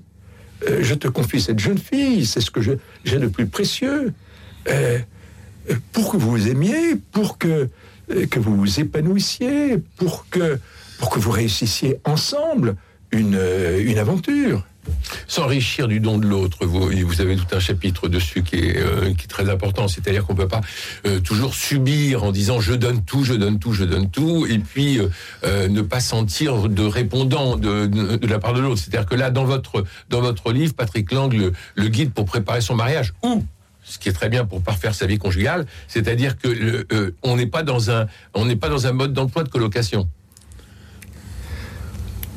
Euh, 0.67 0.79
je 0.81 0.93
te 0.95 1.07
confie 1.07 1.41
cette 1.41 1.59
jeune 1.59 1.77
fille, 1.77 2.25
c'est 2.25 2.41
ce 2.41 2.49
que 2.49 2.61
j'ai 2.61 3.19
de 3.19 3.27
plus 3.27 3.45
précieux. 3.45 4.13
Euh, 4.69 4.99
pour 5.91 6.11
que 6.11 6.17
vous 6.17 6.31
vous 6.31 6.47
aimiez, 6.47 6.95
pour 7.11 7.37
que, 7.37 7.69
vous 8.35 8.55
vous 8.55 8.79
épanouissiez, 8.79 9.77
pour 9.97 10.27
que, 10.29 10.59
vous 10.99 11.31
réussissiez 11.31 11.99
ensemble 12.05 12.75
une 13.11 13.97
aventure 13.97 14.65
s'enrichir 15.27 15.87
du 15.87 15.99
don 15.99 16.17
de 16.17 16.27
l'autre. 16.27 16.65
Vous, 16.65 17.21
avez 17.21 17.35
tout 17.35 17.47
un 17.51 17.59
chapitre 17.59 18.07
dessus 18.07 18.43
qui 18.43 18.57
est, 18.57 18.77
euh, 18.77 19.13
très 19.27 19.49
important. 19.49 19.87
C'est-à-dire 19.87 20.25
qu'on 20.25 20.33
ne 20.33 20.39
peut 20.39 20.47
pas 20.47 20.61
euh, 21.05 21.19
toujours 21.19 21.53
subir 21.55 22.23
en 22.23 22.31
disant 22.31 22.59
je 22.59 22.73
donne 22.73 23.03
tout, 23.03 23.23
je 23.23 23.33
donne 23.33 23.59
tout, 23.59 23.73
je 23.73 23.83
donne 23.83 24.09
tout, 24.09 24.45
et 24.45 24.59
puis 24.59 24.99
euh, 25.43 25.67
ne 25.67 25.81
pas 25.81 25.99
sentir 25.99 26.69
de 26.69 26.83
répondant 26.83 27.55
de, 27.57 27.89
la 28.27 28.39
part 28.39 28.53
de 28.53 28.61
l'autre. 28.61 28.81
C'est-à-dire 28.81 29.07
que 29.07 29.15
là, 29.15 29.31
dans 29.31 29.45
votre, 29.45 29.83
livre, 30.51 30.73
Patrick 30.73 31.11
Lang, 31.11 31.33
le, 31.75 31.87
guide 31.87 32.13
pour 32.13 32.25
préparer 32.25 32.61
son 32.61 32.75
mariage, 32.75 33.13
ou 33.23 33.43
ce 33.83 33.99
qui 33.99 34.09
est 34.09 34.13
très 34.13 34.29
bien 34.29 34.45
pour 34.45 34.61
parfaire 34.61 34.95
sa 34.95 35.05
vie 35.05 35.17
conjugale, 35.17 35.65
c'est-à-dire 35.87 36.37
que 36.37 36.85
n'est 37.35 37.45
pas 37.45 37.63
dans 37.63 37.91
un 37.91 38.91
mode 38.93 39.13
d'emploi 39.13 39.43
de 39.43 39.49
colocation. 39.49 40.07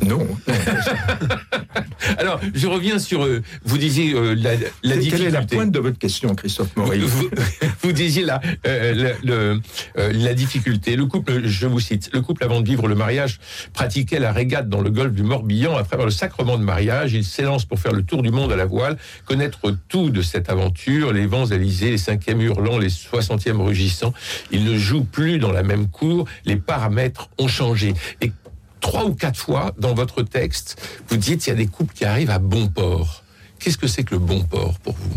Non. 0.07 0.27
Alors, 2.19 2.41
je 2.55 2.67
reviens 2.67 2.99
sur. 2.99 3.25
Euh, 3.25 3.43
vous 3.65 3.79
disiez 3.79 4.15
euh, 4.15 4.35
la, 4.35 4.53
la 4.83 4.97
difficulté. 4.97 5.11
Quelle 5.11 5.27
est 5.27 5.31
la 5.31 5.43
pointe 5.43 5.71
de 5.71 5.79
votre 5.79 5.99
question, 5.99 6.35
Christophe 6.35 6.75
Maurice 6.77 7.03
vous, 7.83 7.93
disiez 7.93 8.25
la, 8.25 8.41
euh, 8.67 9.15
le, 9.25 9.61
la 9.95 10.35
difficulté. 10.35 10.97
Le 10.97 11.07
couple, 11.07 11.47
je 11.47 11.67
vous 11.67 11.81
cite, 11.81 12.11
le 12.13 12.21
couple 12.21 12.45
avant 12.45 12.61
de 12.61 12.67
vivre 12.67 12.89
le 12.89 12.95
mariage 12.95 13.39
pratiquait 13.73 14.19
la 14.19 14.33
régate 14.33 14.69
dans 14.69 14.81
le 14.81 14.91
golfe 14.91 15.13
du 15.13 15.23
Morbihan. 15.23 15.77
Après 15.77 15.95
avoir 15.95 16.07
le 16.07 16.13
sacrement 16.13 16.59
de 16.59 16.65
mariage, 16.65 17.13
il 17.13 17.25
s'élance 17.25 17.65
pour 17.65 17.79
faire 17.79 17.93
le 17.93 18.03
tour 18.03 18.23
du 18.23 18.31
monde 18.31 18.53
à 18.53 18.57
la 18.57 18.67
voile, 18.67 18.97
connaître 19.27 19.75
tout 19.89 20.11
de 20.11 20.23
cette 20.23 20.51
aventure, 20.51 21.13
les 21.13 21.27
vents 21.27 21.51
alizés, 21.51 21.91
les 21.91 21.99
cinquièmes 21.99 22.41
hurlants, 22.41 22.79
les 22.79 22.91
soixantièmes 22.91 23.61
rugissants. 23.61 24.15
Il 24.51 24.65
ne 24.65 24.77
joue 24.77 25.05
plus 25.05 25.39
dans 25.39 25.53
la 25.53 25.63
même 25.63 25.89
cour. 25.89 26.27
Les 26.45 26.57
paramètres 26.57 27.29
ont 27.39 27.49
changé. 27.49 27.95
Et 28.21 28.33
trois 28.81 29.05
ou 29.05 29.15
quatre 29.15 29.39
fois 29.39 29.75
dans 29.79 29.95
votre 29.95 30.23
texte, 30.23 30.81
vous 31.09 31.17
dites 31.17 31.41
qu'il 31.41 31.53
y 31.53 31.57
a 31.57 31.59
des 31.59 31.67
couples 31.67 31.95
qui 31.95 32.05
arrivent 32.05 32.31
à 32.31 32.39
bon 32.39 32.69
port. 32.69 33.25
Qu'est-ce 33.59 33.79
que 33.79 33.87
c'est 33.87 34.05
que 34.05 34.15
le 34.15 34.21
bon 34.21 34.45
port 34.45 34.79
pour 34.79 34.95
vous? 34.95 35.17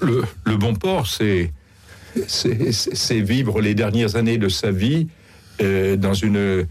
Le, 0.00 0.56
bon 0.56 0.74
port, 0.74 1.06
c'est, 1.06 1.52
c'est, 2.26 3.20
vivre 3.20 3.60
les 3.60 3.74
dernières 3.74 4.16
années 4.16 4.38
de 4.38 4.48
sa 4.48 4.70
vie 4.70 5.08
euh, 5.60 5.96
dans, 5.96 6.14
une, 6.14 6.66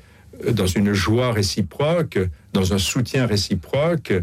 dans 0.52 0.66
une 0.66 0.94
joie 0.94 1.32
réciproque, 1.32 2.18
dans 2.54 2.74
un 2.74 2.78
soutien 2.78 3.28
réciproque, 3.28 4.14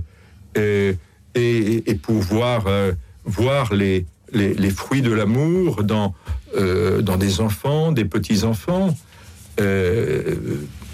euh, 0.57 0.93
et, 1.37 1.90
et, 1.90 1.95
pouvoir 1.95 2.67
euh, 2.67 2.93
voir 3.25 3.73
les, 3.73 4.07
les, 4.33 4.71
fruits 4.71 5.02
de 5.02 5.12
l'amour 5.12 5.85
dans, 5.85 6.14
dans 6.57 7.17
des 7.17 7.40
enfants, 7.40 7.93
des 7.93 8.05
petits-enfants 8.05 8.97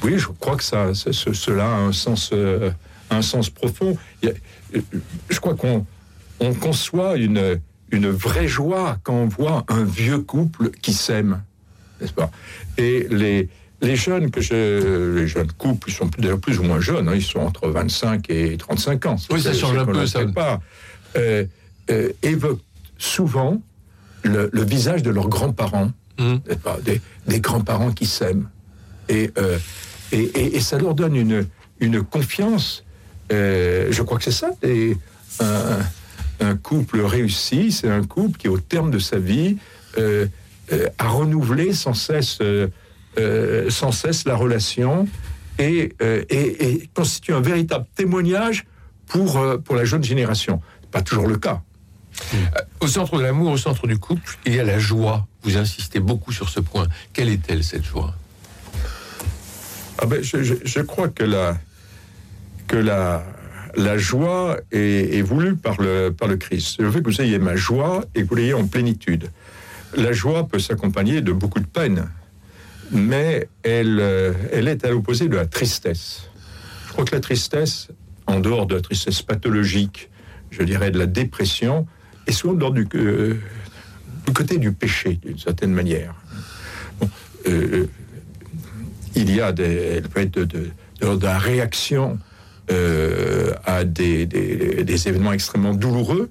oui, 0.07 0.19
je 0.19 0.29
crois 0.29 0.57
que 0.57 0.63
ça, 0.63 0.95
cela 0.95 1.67
a 1.67 1.79
un 1.79 1.93
sens, 1.93 2.31
euh, 2.33 2.71
un 3.11 3.23
sens 3.23 3.51
profond. 3.51 3.97
je 4.23 5.41
crois 5.41 5.57
qu'on 5.57 5.85
on 6.39 6.55
conçoit 6.55 7.17
une, 7.17 7.61
une 7.91 8.11
vraie 8.11 8.47
joie 8.47 8.99
quand 9.03 9.15
on 9.15 9.27
voit 9.27 9.65
un 9.69 9.83
vieux 9.83 10.19
couple 10.19 10.71
qui 10.71 10.93
s'aime, 10.93 11.43
n'est-ce 12.01 12.13
pas? 12.13 12.31
Et 12.79 13.09
les, 13.11 13.49
les 13.81 13.97
jeunes 13.97 14.31
que 14.31 14.41
je, 14.41 15.17
les 15.17 15.27
jeunes 15.27 15.51
couples, 15.59 15.91
ils 15.91 15.95
sont 15.95 16.09
d'ailleurs 16.19 16.39
plus 16.39 16.61
ou 16.61 16.63
moins 16.63 16.79
jeunes, 16.79 17.09
hein, 17.09 17.17
ils 17.17 17.23
sont 17.25 17.41
entre 17.41 17.69
25 17.69 18.31
et 18.31 18.57
35 18.57 19.07
ans. 19.07 19.17
Oui, 19.31 19.43
ça 19.43 19.55
change 19.55 19.77
un 19.77 19.87
peu, 19.87 20.07
ça. 20.07 20.25
Pas, 20.27 20.61
euh, 21.17 21.45
euh, 21.91 22.13
évoquent 22.23 22.63
souvent 22.97 23.61
le, 24.23 24.51
visage 24.63 25.03
de 25.03 25.11
leurs 25.11 25.29
grands-parents, 25.29 25.91
mmh. 26.19 26.37
des, 26.85 27.01
des 27.27 27.41
grands-parents 27.41 27.91
qui 27.91 28.07
s'aiment. 28.07 28.49
Et 29.09 29.31
et, 30.13 30.61
ça 30.61 30.79
leur 30.79 30.95
donne 30.95 31.17
une, 31.17 31.47
une 31.81 32.03
confiance. 32.03 32.85
Euh, 33.33 33.89
je 33.91 34.03
crois 34.03 34.19
que 34.19 34.25
c'est 34.25 34.31
ça. 34.31 34.51
Et 34.63 34.97
un, 36.41 36.57
couple 36.57 37.01
réussi, 37.01 37.73
c'est 37.73 37.89
un 37.89 38.05
couple 38.05 38.39
qui, 38.39 38.49
au 38.49 38.59
terme 38.59 38.91
de 38.91 38.99
sa 38.99 39.19
vie, 39.19 39.57
euh, 39.99 40.27
euh, 40.73 40.89
a 40.99 41.09
renouvelé 41.09 41.73
sans 41.73 41.95
cesse, 41.95 42.39
sans 43.69 43.93
cesse 43.93 44.25
la 44.25 44.37
relation 44.37 45.09
et, 45.59 45.93
constitue 46.95 47.35
un 47.35 47.41
véritable 47.41 47.87
témoignage 47.95 48.67
pour, 49.07 49.41
pour 49.65 49.77
la 49.77 49.85
jeune 49.85 50.05
génération. 50.05 50.61
Pas 50.91 51.03
toujours 51.03 51.27
le 51.27 51.37
cas. 51.37 51.63
Au 52.81 52.87
centre 52.87 53.19
de 53.19 53.23
l'amour, 53.23 53.53
au 53.53 53.57
centre 53.57 53.87
du 53.87 53.99
couple, 53.99 54.39
il 54.47 54.55
y 54.55 54.61
a 54.61 54.65
la 54.65 54.79
joie. 54.79 55.27
Vous 55.43 55.57
insistez 55.57 56.01
beaucoup 56.01 56.33
sur 56.33 56.49
ce 56.49 56.61
point. 56.61 56.87
Quelle 57.13 57.29
est-elle, 57.29 57.63
cette 57.63 57.85
joie? 57.85 58.15
Ah 59.99 60.07
ben, 60.07 60.23
je, 60.23 60.81
crois 60.81 61.09
que 61.09 61.25
la, 61.25 61.57
que 62.67 62.77
la, 62.77 63.25
la 63.77 63.97
joie 63.99 64.59
est, 64.73 65.23
voulue 65.23 65.57
par 65.57 65.81
le, 65.81 66.11
par 66.11 66.29
le 66.29 66.37
Christ. 66.37 66.77
Je 66.81 66.87
veux 66.87 67.01
que 67.01 67.11
vous 67.11 67.21
ayez 67.21 67.39
ma 67.39 67.57
joie 67.57 68.05
et 68.15 68.23
que 68.23 68.29
vous 68.29 68.35
l'ayez 68.35 68.55
en 68.55 68.67
plénitude. 68.67 69.31
La 69.97 70.13
joie 70.13 70.47
peut 70.47 70.59
s'accompagner 70.59 71.23
de 71.23 71.33
beaucoup 71.33 71.61
de 71.61 71.67
peine, 71.67 72.09
mais 72.91 73.49
elle, 73.63 73.99
euh, 74.01 74.33
elle 74.53 74.69
est 74.69 74.85
à 74.85 74.91
l'opposé 74.91 75.29
de 75.29 75.37
la 75.37 75.47
tristesse. 75.47 76.29
Je 76.87 76.93
crois 76.93 77.05
que 77.05 77.15
la 77.15 77.21
tristesse, 77.21 77.89
en 78.27 78.41
dehors 78.41 78.67
de 78.67 78.75
la 78.75 78.81
tristesse 78.83 79.23
pathologique, 79.23 80.11
je 80.51 80.63
dirais 80.63 80.91
de 80.91 80.99
la 80.99 81.07
dépression, 81.07 81.87
est 82.27 82.33
souvent 82.33 82.59
euh, 82.95 83.35
du 84.27 84.33
côté 84.33 84.59
du 84.59 84.73
péché, 84.73 85.19
d'une 85.23 85.39
certaine 85.39 85.73
manière. 85.73 86.15
Bon, 87.01 87.09
euh, 87.49 87.87
il 89.17 89.35
y 89.35 89.41
a 89.41 89.51
des, 89.51 90.01
de, 90.01 90.45
de, 90.45 90.71
la 91.23 91.39
réaction 91.39 92.19
euh, 92.71 93.53
à 93.65 93.85
des, 93.85 94.27
des, 94.27 95.09
événements 95.09 95.33
extrêmement 95.33 95.75
douloureux, 95.75 96.31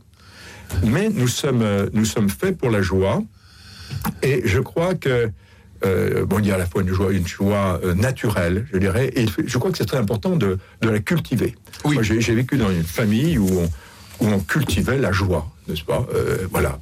mais 0.84 1.10
nous 1.10 1.28
sommes, 1.28 1.66
nous 1.94 2.06
sommes 2.06 2.30
faits 2.30 2.58
pour 2.58 2.70
la 2.70 2.82
joie, 2.82 3.24
et 4.22 4.44
je 4.46 4.60
crois 4.60 4.96
que 4.96 5.30
euh, 5.84 6.26
bon, 6.26 6.40
il 6.40 6.48
y 6.48 6.52
a 6.52 6.56
à 6.56 6.58
la 6.58 6.66
fois 6.66 6.82
une 6.82 6.94
joie, 6.94 7.12
une 7.12 7.28
joie 7.28 7.80
euh, 7.84 7.94
naturelle, 7.94 8.66
je 8.72 8.78
dirais, 8.78 9.12
et 9.16 9.26
je 9.46 9.58
crois 9.58 9.72
que 9.72 9.78
c'est 9.78 9.86
très 9.86 9.98
important 9.98 10.36
de, 10.36 10.58
de 10.82 10.90
la 10.90 11.00
cultiver. 11.00 11.56
Oui. 11.84 11.98
j'ai 12.02 12.36
vécu 12.36 12.58
dans 12.58 12.72
une 12.72 12.84
famille 12.84 13.38
où 13.38 13.48
on, 13.60 13.70
où 14.26 14.30
on 14.30 14.40
cultivait 14.40 14.98
la 14.98 15.12
joie, 15.12 15.52
n'est-ce 15.68 15.84
pas? 15.84 16.08
Voilà, 16.50 16.80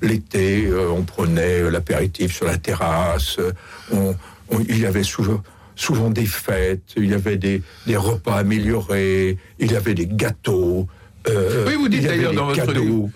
l'été, 0.00 0.68
on 0.90 1.02
prenait 1.02 1.70
l'apéritif 1.70 2.34
sur 2.34 2.46
la 2.46 2.56
terrasse, 2.56 3.38
on, 3.92 4.14
il 4.68 4.78
y 4.78 4.86
avait 4.86 5.02
souvent, 5.02 5.42
souvent 5.74 6.10
des 6.10 6.26
fêtes, 6.26 6.92
il 6.96 7.06
y 7.06 7.14
avait 7.14 7.36
des, 7.36 7.62
des 7.86 7.96
repas 7.96 8.36
améliorés, 8.36 9.38
il 9.58 9.72
y 9.72 9.76
avait 9.76 9.94
des 9.94 10.06
gâteaux. 10.06 10.86
Euh, 11.28 11.64
oui, 11.66 11.74
vous 11.76 11.88
dites 11.88 12.04
d'ailleurs 12.04 12.34
dans 12.34 12.46
votre 12.46 12.72
livre. 12.72 13.10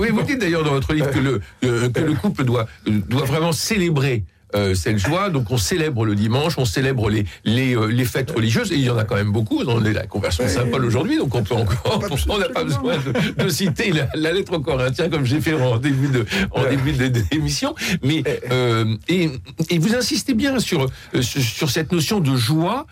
oui, 0.00 0.08
vous 0.10 0.22
dites 0.22 0.40
d'ailleurs 0.40 0.64
dans 0.64 0.72
votre 0.72 0.92
livre 0.92 1.10
que 1.10 1.18
le, 1.18 1.40
que 1.88 2.00
le 2.00 2.14
couple 2.14 2.44
doit, 2.44 2.66
doit 2.86 3.24
vraiment 3.24 3.52
célébrer 3.52 4.24
euh, 4.54 4.74
joie. 4.96 5.30
Donc 5.30 5.50
on 5.50 5.56
célèbre 5.58 6.04
le 6.04 6.14
dimanche, 6.14 6.58
on 6.58 6.64
célèbre 6.64 7.10
les, 7.10 7.24
les, 7.44 7.76
euh, 7.76 7.86
les, 7.86 8.04
fêtes 8.04 8.30
religieuses, 8.30 8.72
et 8.72 8.76
il 8.76 8.82
y 8.82 8.90
en 8.90 8.96
a 8.96 9.04
quand 9.04 9.16
même 9.16 9.32
beaucoup. 9.32 9.62
On 9.66 9.84
est 9.84 9.92
la 9.92 10.06
conversion 10.06 10.44
de 10.44 10.48
Saint-Paul 10.48 10.84
aujourd'hui, 10.84 11.18
donc 11.18 11.34
on 11.34 11.42
peut 11.42 11.54
encore, 11.54 12.02
on 12.28 12.38
n'a 12.38 12.48
pas 12.48 12.64
besoin 12.64 12.96
de, 13.36 13.48
citer 13.48 13.92
la, 14.14 14.32
lettre 14.32 14.54
aux 14.54 14.60
Corinthiens 14.60 15.08
comme 15.08 15.24
j'ai 15.24 15.40
fait 15.40 15.54
en 15.54 15.78
début 15.78 16.08
de 16.08 16.24
en 16.52 16.64
début 16.68 16.92
d'émission. 16.92 17.74
Mais 18.02 18.22
euh, 18.50 18.96
et, 19.08 19.30
et, 19.70 19.78
vous 19.78 19.94
insistez 19.94 20.34
bien 20.34 20.58
sur 20.58 20.86
sur 21.20 21.70
cette 21.70 21.92
notion 21.92 22.20
de 22.20 22.36
joie, 22.36 22.86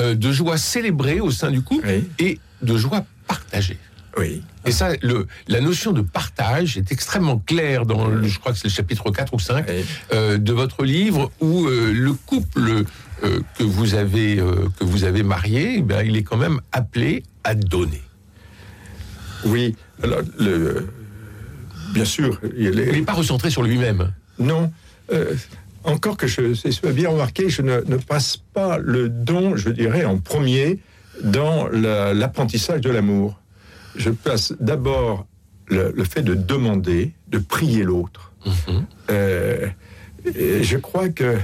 de 0.00 0.32
joie 0.32 0.56
célébrée 0.56 1.20
au 1.20 1.30
sein 1.30 1.50
du 1.50 1.62
couple 1.62 1.88
et 2.18 2.38
de 2.62 2.76
joie 2.76 3.04
partagée. 3.26 3.78
Oui. 4.20 4.42
Et 4.66 4.72
ça, 4.72 4.90
le, 5.00 5.26
la 5.48 5.62
notion 5.62 5.92
de 5.92 6.02
partage 6.02 6.76
est 6.76 6.92
extrêmement 6.92 7.38
claire 7.38 7.86
dans, 7.86 8.06
le, 8.06 8.28
je 8.28 8.38
crois 8.38 8.52
que 8.52 8.58
c'est 8.58 8.68
le 8.68 8.72
chapitre 8.72 9.10
4 9.10 9.32
ou 9.32 9.38
5 9.38 9.64
euh, 10.12 10.36
de 10.36 10.52
votre 10.52 10.84
livre, 10.84 11.32
où 11.40 11.66
euh, 11.66 11.92
le 11.94 12.12
couple 12.12 12.84
euh, 13.24 13.40
que, 13.56 13.62
vous 13.62 13.94
avez, 13.94 14.36
que 14.36 14.84
vous 14.84 15.04
avez 15.04 15.22
marié, 15.22 15.78
eh 15.82 16.06
il 16.06 16.16
est 16.16 16.22
quand 16.22 16.36
même 16.36 16.60
appelé 16.72 17.22
à 17.44 17.54
donner. 17.54 18.02
Oui, 19.46 19.74
alors, 20.02 20.20
le, 20.38 20.86
bien 21.94 22.04
sûr. 22.04 22.38
Il 22.58 22.72
n'est 22.72 23.00
pas 23.00 23.14
recentré 23.14 23.48
sur 23.48 23.62
lui-même. 23.62 24.12
Non. 24.38 24.70
Encore 25.84 26.18
que 26.18 26.26
je, 26.26 26.52
c'est 26.52 26.92
bien 26.92 27.08
remarqué, 27.08 27.48
je 27.48 27.62
ne, 27.62 27.96
passe 27.96 28.36
pas 28.36 28.76
le 28.76 29.08
don, 29.08 29.56
je 29.56 29.70
dirais, 29.70 30.04
en 30.04 30.18
premier 30.18 30.78
dans 31.24 31.68
l'apprentissage 31.68 32.82
de 32.82 32.90
l'amour. 32.90 33.40
Je 33.96 34.10
passe 34.10 34.54
d'abord 34.60 35.26
le, 35.66 36.04
fait 36.04 36.22
de 36.22 36.34
demander, 36.34 37.12
de 37.28 37.38
prier 37.38 37.82
l'autre. 37.82 38.32
Mhm. 38.46 38.86
Euh, 39.10 39.68
je 40.34 40.76
crois 40.76 41.08
que 41.08 41.36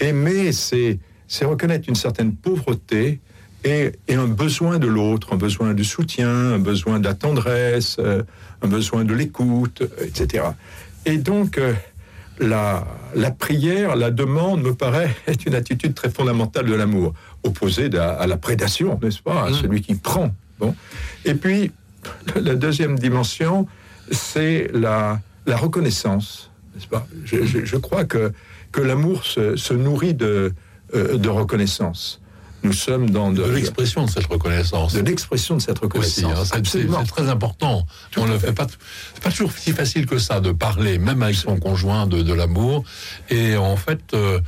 aimer, 0.00 0.52
c'est 0.52 0.98
reconnaître 1.42 1.88
une 1.88 1.94
certaine 1.94 2.34
pauvreté 2.34 3.20
et, 3.64 3.92
un 4.10 4.26
besoin 4.26 4.78
de 4.78 4.86
l'autre, 4.86 5.32
un 5.32 5.36
besoin 5.36 5.74
de 5.74 5.82
soutien, 5.82 6.28
un 6.28 6.58
besoin 6.58 7.00
de 7.00 7.04
la 7.04 7.14
tendresse, 7.14 7.96
euh, 7.98 8.22
un 8.62 8.68
besoin 8.68 9.04
de 9.04 9.14
l'écoute, 9.14 9.82
etc. 10.02 10.44
Et 11.06 11.16
donc, 11.16 11.58
euh, 11.58 11.72
la, 12.38 12.86
la, 13.14 13.30
prière, 13.30 13.96
la 13.96 14.10
demande 14.10 14.62
me 14.62 14.74
paraît 14.74 15.14
être 15.26 15.46
une 15.46 15.54
attitude 15.54 15.94
très 15.94 16.10
fondamentale 16.10 16.66
de 16.66 16.74
l'amour, 16.74 17.14
opposée 17.42 17.90
à, 17.96 18.26
la 18.26 18.36
prédation, 18.36 18.98
n'est-ce 19.02 19.22
pas, 19.22 19.44
à 19.44 19.50
mmh. 19.50 19.54
celui 19.54 19.80
qui 19.80 19.94
prend. 19.94 20.34
Bon. 20.58 20.74
Et 21.24 21.34
puis, 21.34 21.72
la 22.36 22.54
deuxième 22.54 22.98
dimension, 22.98 23.66
c'est 24.10 24.70
la, 24.72 25.20
la 25.46 25.56
reconnaissance, 25.56 26.50
n'est-ce 26.74 26.86
pas? 26.86 27.06
Je, 27.24 27.44
je, 27.44 27.76
crois 27.76 28.04
que, 28.04 28.32
que 28.72 28.80
l'amour 28.80 29.24
se, 29.24 29.56
se, 29.56 29.74
nourrit 29.74 30.14
de, 30.14 30.52
euh, 30.94 31.16
de 31.16 31.28
reconnaissance 31.28 32.20
nous 32.64 32.72
sommes 32.72 33.10
dans 33.10 33.30
de, 33.30 33.44
l'expression 33.44 34.06
de 34.06 34.10
cette 34.10 34.26
reconnaissance. 34.26 34.94
De 34.94 35.00
l'expression 35.00 35.56
de 35.56 35.60
cette 35.60 35.78
reconnaissance. 35.78 36.52
Hein, 36.54 36.62
c'est 36.64 36.88
très 37.06 37.28
important. 37.28 37.86
On 38.16 38.26
ne 38.26 38.38
fait 38.38 38.52
pas. 38.52 38.66
C'est 39.14 39.22
pas 39.22 39.30
toujours 39.30 39.52
si 39.52 39.72
facile 39.72 40.06
que 40.06 40.18
ça 40.18 40.40
de 40.40 40.50
parler, 40.50 40.98
même 40.98 41.22
avec 41.22 41.36
son 41.36 41.58
conjoint, 41.58 42.06
de, 42.06 42.22
de 42.22 42.32
l'amour. 42.32 42.84
Et 43.28 43.56
en 43.56 43.76
fait. 43.76 44.00
Euh, 44.14 44.40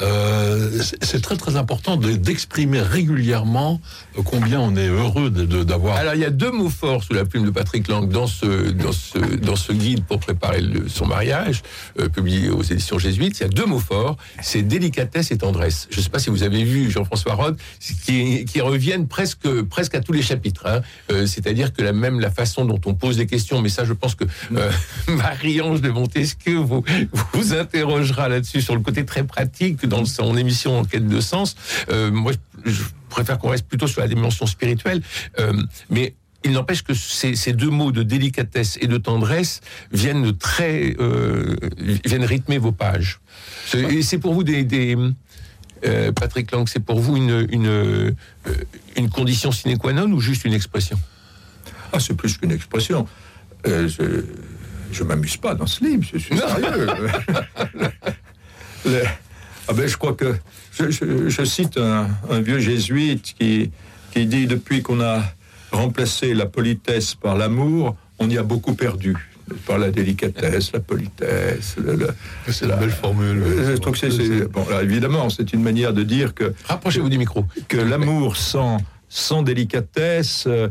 euh, 0.00 0.70
c'est 1.02 1.20
très 1.20 1.36
très 1.36 1.56
important 1.56 1.96
d'exprimer 1.96 2.80
régulièrement 2.80 3.80
combien 4.24 4.60
on 4.60 4.76
est 4.76 4.88
heureux 4.88 5.30
d'avoir. 5.30 5.96
Alors 5.96 6.14
il 6.14 6.20
y 6.20 6.24
a 6.24 6.30
deux 6.30 6.50
mots 6.50 6.70
forts 6.70 7.02
sous 7.02 7.12
la 7.12 7.24
plume 7.24 7.44
de 7.44 7.50
Patrick 7.50 7.88
Lang 7.88 8.08
dans 8.08 8.26
ce 8.26 8.70
dans 8.70 8.92
ce 8.92 9.18
dans 9.18 9.56
ce 9.56 9.72
guide 9.72 10.04
pour 10.04 10.20
préparer 10.20 10.62
son 10.88 11.06
mariage 11.06 11.62
euh, 11.98 12.08
publié 12.08 12.50
aux 12.50 12.62
éditions 12.62 12.98
jésuites. 12.98 13.38
Il 13.40 13.42
y 13.42 13.46
a 13.46 13.48
deux 13.48 13.66
mots 13.66 13.80
forts, 13.80 14.16
c'est 14.40 14.62
délicatesse 14.62 15.32
et 15.32 15.38
tendresse. 15.38 15.88
Je 15.90 15.98
ne 15.98 16.02
sais 16.02 16.10
pas 16.10 16.18
si 16.18 16.30
vous 16.30 16.42
avez 16.42 16.64
vu 16.64 16.90
Jean-François 16.90 17.34
Rode, 17.34 17.58
qui, 18.04 18.60
reviennent 18.60 19.08
presque 19.08 19.62
presque 19.62 19.94
à 19.94 20.00
tous 20.00 20.12
les 20.12 20.22
chapitres. 20.22 20.66
Hein. 20.66 20.82
Euh, 21.10 21.26
c'est-à-dire 21.26 21.72
que 21.72 21.82
même 21.90 22.20
la 22.20 22.30
façon 22.30 22.64
dont 22.64 22.80
on 22.84 22.94
pose 22.94 23.18
les 23.18 23.26
questions, 23.26 23.60
mais 23.60 23.70
ça 23.70 23.84
je 23.84 23.92
pense 23.92 24.14
que 24.14 24.24
Marie-Ange 25.08 25.80
de 25.80 25.90
Montesquieu 25.90 26.56
vous 26.56 26.84
vous 27.32 27.54
interrogera 27.54 28.28
là-dessus 28.28 28.60
sur 28.60 28.74
le 28.74 28.82
côté 28.82 29.04
très 29.04 29.24
pratique 29.24 29.79
dans 29.86 30.04
son 30.04 30.36
émission 30.36 30.78
En 30.78 30.84
quête 30.84 31.06
de 31.06 31.20
sens. 31.20 31.56
Euh, 31.90 32.10
moi, 32.10 32.32
je 32.64 32.82
préfère 33.08 33.38
qu'on 33.38 33.48
reste 33.48 33.66
plutôt 33.66 33.86
sur 33.86 34.00
la 34.00 34.08
dimension 34.08 34.46
spirituelle, 34.46 35.02
euh, 35.38 35.52
mais 35.88 36.14
il 36.44 36.52
n'empêche 36.52 36.82
que 36.82 36.94
ces, 36.94 37.52
deux 37.52 37.68
mots 37.68 37.92
de 37.92 38.02
délicatesse 38.02 38.78
et 38.80 38.86
de 38.86 38.96
tendresse 38.96 39.60
viennent 39.92 40.34
très 40.36 40.96
euh, 40.98 41.54
viennent 42.04 42.24
rythmer 42.24 42.56
vos 42.56 42.72
pages. 42.72 43.20
Et 43.74 44.00
c'est 44.02 44.18
pour 44.18 44.32
vous 44.32 44.42
des, 44.42 44.96
Patrick 46.14 46.50
Lang, 46.50 46.66
c'est 46.66 46.80
pour 46.80 46.98
vous 47.00 47.16
une, 47.18 47.46
une, 47.50 48.14
une 48.96 49.10
condition 49.10 49.52
sine 49.52 49.76
qua 49.76 49.92
non 49.92 50.10
ou 50.12 50.20
juste 50.20 50.46
une 50.46 50.54
expression? 50.54 50.98
Ah, 51.92 52.00
c'est 52.00 52.14
plus 52.14 52.38
qu'une 52.38 52.52
expression. 52.52 53.06
je 53.66 54.24
je 54.92 55.04
m'amuse 55.04 55.36
pas 55.36 55.54
dans 55.54 55.66
ce 55.66 55.84
livre, 55.84 56.04
je 56.12 56.18
suis 56.18 56.36
sérieux. 56.36 56.86
Ah 59.70 59.72
ben, 59.72 59.86
je 59.86 59.96
crois 59.96 60.14
que 60.14 60.34
je, 60.72 61.44
cite 61.44 61.78
un, 61.78 62.40
vieux 62.40 62.58
jésuite 62.58 63.34
qui, 63.38 63.70
qui 64.10 64.26
dit 64.26 64.48
depuis 64.48 64.82
qu'on 64.82 65.00
a 65.00 65.22
remplacé 65.70 66.34
la 66.34 66.46
politesse 66.46 67.14
par 67.14 67.36
l'amour, 67.36 67.94
on 68.18 68.28
y 68.28 68.36
a 68.36 68.42
beaucoup 68.42 68.74
perdu 68.74 69.16
par 69.66 69.78
la 69.78 69.92
délicatesse, 69.92 70.72
la 70.72 70.80
politesse. 70.80 71.76
c'est 72.48 72.66
la 72.66 72.74
belle 72.74 72.90
formule. 72.90 73.44
Je 73.64 73.76
trouve 73.76 73.96
que 73.96 74.10
c'est, 74.10 74.48
bon, 74.48 74.66
évidemment, 74.82 75.30
c'est 75.30 75.52
une 75.52 75.62
manière 75.62 75.92
de 75.92 76.02
dire 76.02 76.34
que. 76.34 76.52
Rapprochez-vous 76.64 77.08
du 77.08 77.18
micro. 77.18 77.44
Que 77.68 77.76
l'amour 77.76 78.36
sans, 78.36 78.78
sans 79.08 79.44
délicatesse, 79.44 80.48
euh, 80.48 80.66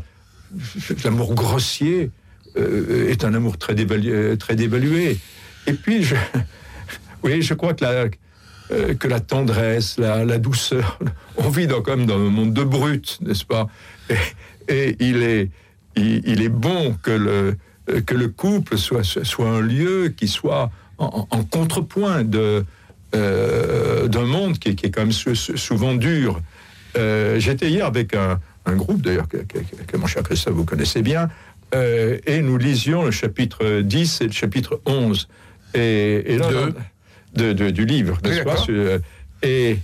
l'amour 1.06 1.36
grossier, 1.36 2.12
euh, 2.58 3.10
est 3.10 3.24
un 3.24 3.34
amour 3.34 3.58
très 3.58 3.76
dévalué, 3.76 4.38
très 4.38 4.58
dévalué. 4.58 5.18
Et 5.68 5.74
puis, 5.74 6.04
je, 6.04 6.16
oui, 7.24 7.42
je 7.42 7.54
crois 7.54 7.74
que 7.74 7.86
la, 7.86 8.10
euh, 8.72 8.94
que 8.94 9.08
la 9.08 9.20
tendresse, 9.20 9.98
la, 9.98 10.38
douceur. 10.38 11.00
On 11.38 11.50
vit 11.50 11.66
dans, 11.66 11.82
comme 11.82 12.06
dans 12.06 12.18
un 12.18 12.30
monde 12.30 12.54
de 12.54 12.64
brutes, 12.64 13.18
n'est-ce 13.22 13.44
pas? 13.44 13.68
Et, 14.68 14.96
il, 15.00 15.24
est, 15.24 15.50
il, 15.96 16.42
est 16.44 16.50
bon 16.50 16.96
que 17.02 17.10
le, 17.10 17.58
que 18.02 18.14
le 18.14 18.28
couple 18.28 18.78
soit, 18.78 19.04
soit 19.04 19.50
un 19.50 19.62
lieu 19.62 20.14
qui 20.16 20.28
soit 20.28 20.70
en, 21.00 21.26
contrepoint 21.50 22.24
de, 22.24 22.64
euh, 23.16 24.08
d'un 24.08 24.26
monde 24.26 24.60
qui, 24.60 24.76
qui, 24.76 24.86
est 24.86 24.92
quand 24.92 25.02
même 25.02 25.12
souvent 25.14 25.96
dur. 25.96 26.40
Euh, 26.96 27.40
j'étais 27.40 27.70
hier 27.72 27.88
avec 27.88 28.14
un, 28.14 28.40
un 28.68 28.76
groupe, 28.76 29.02
d'ailleurs, 29.02 29.28
que, 29.28 29.38
que, 29.38 29.98
mon 29.98 30.06
cher 30.06 30.22
Christophe, 30.22 30.54
vous 30.54 30.66
connaissez 30.66 31.02
bien, 31.02 31.30
et 31.74 32.42
nous 32.44 32.58
lisions 32.58 33.04
le 33.04 33.12
chapitre 33.12 33.82
10 33.82 34.22
et 34.22 34.26
le 34.26 34.32
chapitre 34.32 34.80
11. 34.86 35.28
Et, 35.74 36.34
et 36.34 36.38
là, 36.38 36.48
du 37.34 37.86
livre, 37.86 38.18
n'est-ce 38.24 38.44
pas 38.44 38.66
et, 39.42 39.78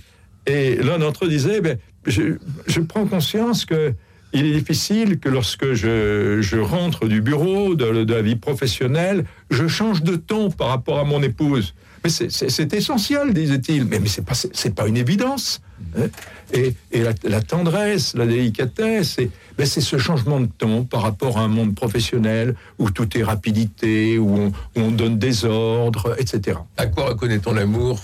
et 0.46 0.76
l'un 0.76 0.98
d'entre 0.98 1.24
eux 1.24 1.28
disait, 1.28 1.60
ben, 1.60 1.78
je, 2.06 2.80
prends 2.80 3.06
conscience 3.06 3.64
que 3.64 3.92
il 4.32 4.44
est 4.46 4.52
difficile 4.52 5.18
que 5.18 5.28
lorsque 5.28 5.72
je, 5.72 6.40
je 6.42 6.58
rentre 6.58 7.06
du 7.06 7.22
bureau, 7.22 7.74
de, 7.74 8.04
de, 8.04 8.14
la 8.14 8.22
vie 8.22 8.36
professionnelle, 8.36 9.24
je 9.50 9.66
change 9.66 10.02
de 10.02 10.16
ton 10.16 10.50
par 10.50 10.68
rapport 10.68 10.98
à 10.98 11.04
mon 11.04 11.22
épouse. 11.22 11.74
Mais 12.06 12.28
c'est 12.28 12.72
essentiel, 12.72 13.34
disait-il. 13.34 13.84
Mais, 13.84 13.98
mais 13.98 14.08
c'est 14.08 14.24
pas, 14.24 14.34
pas 14.74 14.88
une 14.88 14.96
évidence. 14.96 15.60
Hein. 15.98 16.06
et, 16.52 16.74
et 16.92 17.02
la, 17.24 17.40
tendresse, 17.42 18.14
la 18.14 18.26
délicatesse, 18.26 19.18
ben, 19.58 19.66
c'est 19.66 19.80
ce 19.80 19.98
changement 19.98 20.40
de 20.40 20.46
ton 20.46 20.84
par 20.84 21.02
rapport 21.02 21.38
à 21.38 21.42
un 21.42 21.48
monde 21.48 21.74
professionnel 21.74 22.54
où 22.78 22.90
tout 22.90 23.18
est 23.18 23.24
rapidité, 23.24 24.18
où 24.18 24.36
on, 24.36 24.52
on 24.76 24.90
donne 24.90 25.18
des 25.18 25.44
ordres, 25.44 26.14
etc. 26.18 26.58
À 26.76 26.86
quoi 26.86 27.06
reconnaît-on 27.08 27.52
l'amour 27.52 28.00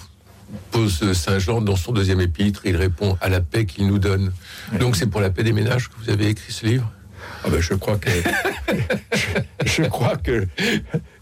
pose 0.70 1.12
Saint 1.12 1.38
Jean 1.38 1.62
dans 1.62 1.76
son 1.76 1.92
deuxième 1.92 2.20
épître, 2.20 2.62
il 2.64 2.76
répond 2.76 3.16
à 3.20 3.28
la 3.28 3.40
paix 3.40 3.64
qu'il 3.64 3.86
nous 3.86 3.98
donne. 3.98 4.32
Donc 4.78 4.96
c'est 4.96 5.06
pour 5.06 5.20
la 5.20 5.30
paix 5.30 5.44
des 5.44 5.52
ménages 5.52 5.88
que 5.88 5.94
vous 6.02 6.10
avez 6.10 6.28
écrit 6.28 6.52
ce 6.52 6.66
livre? 6.66 6.90
Ah 7.44 7.48
ben 7.50 7.60
je 7.60 7.74
crois 7.74 7.98
que 7.98 8.10
je, 9.64 9.82
crois 9.84 10.16
que 10.16 10.46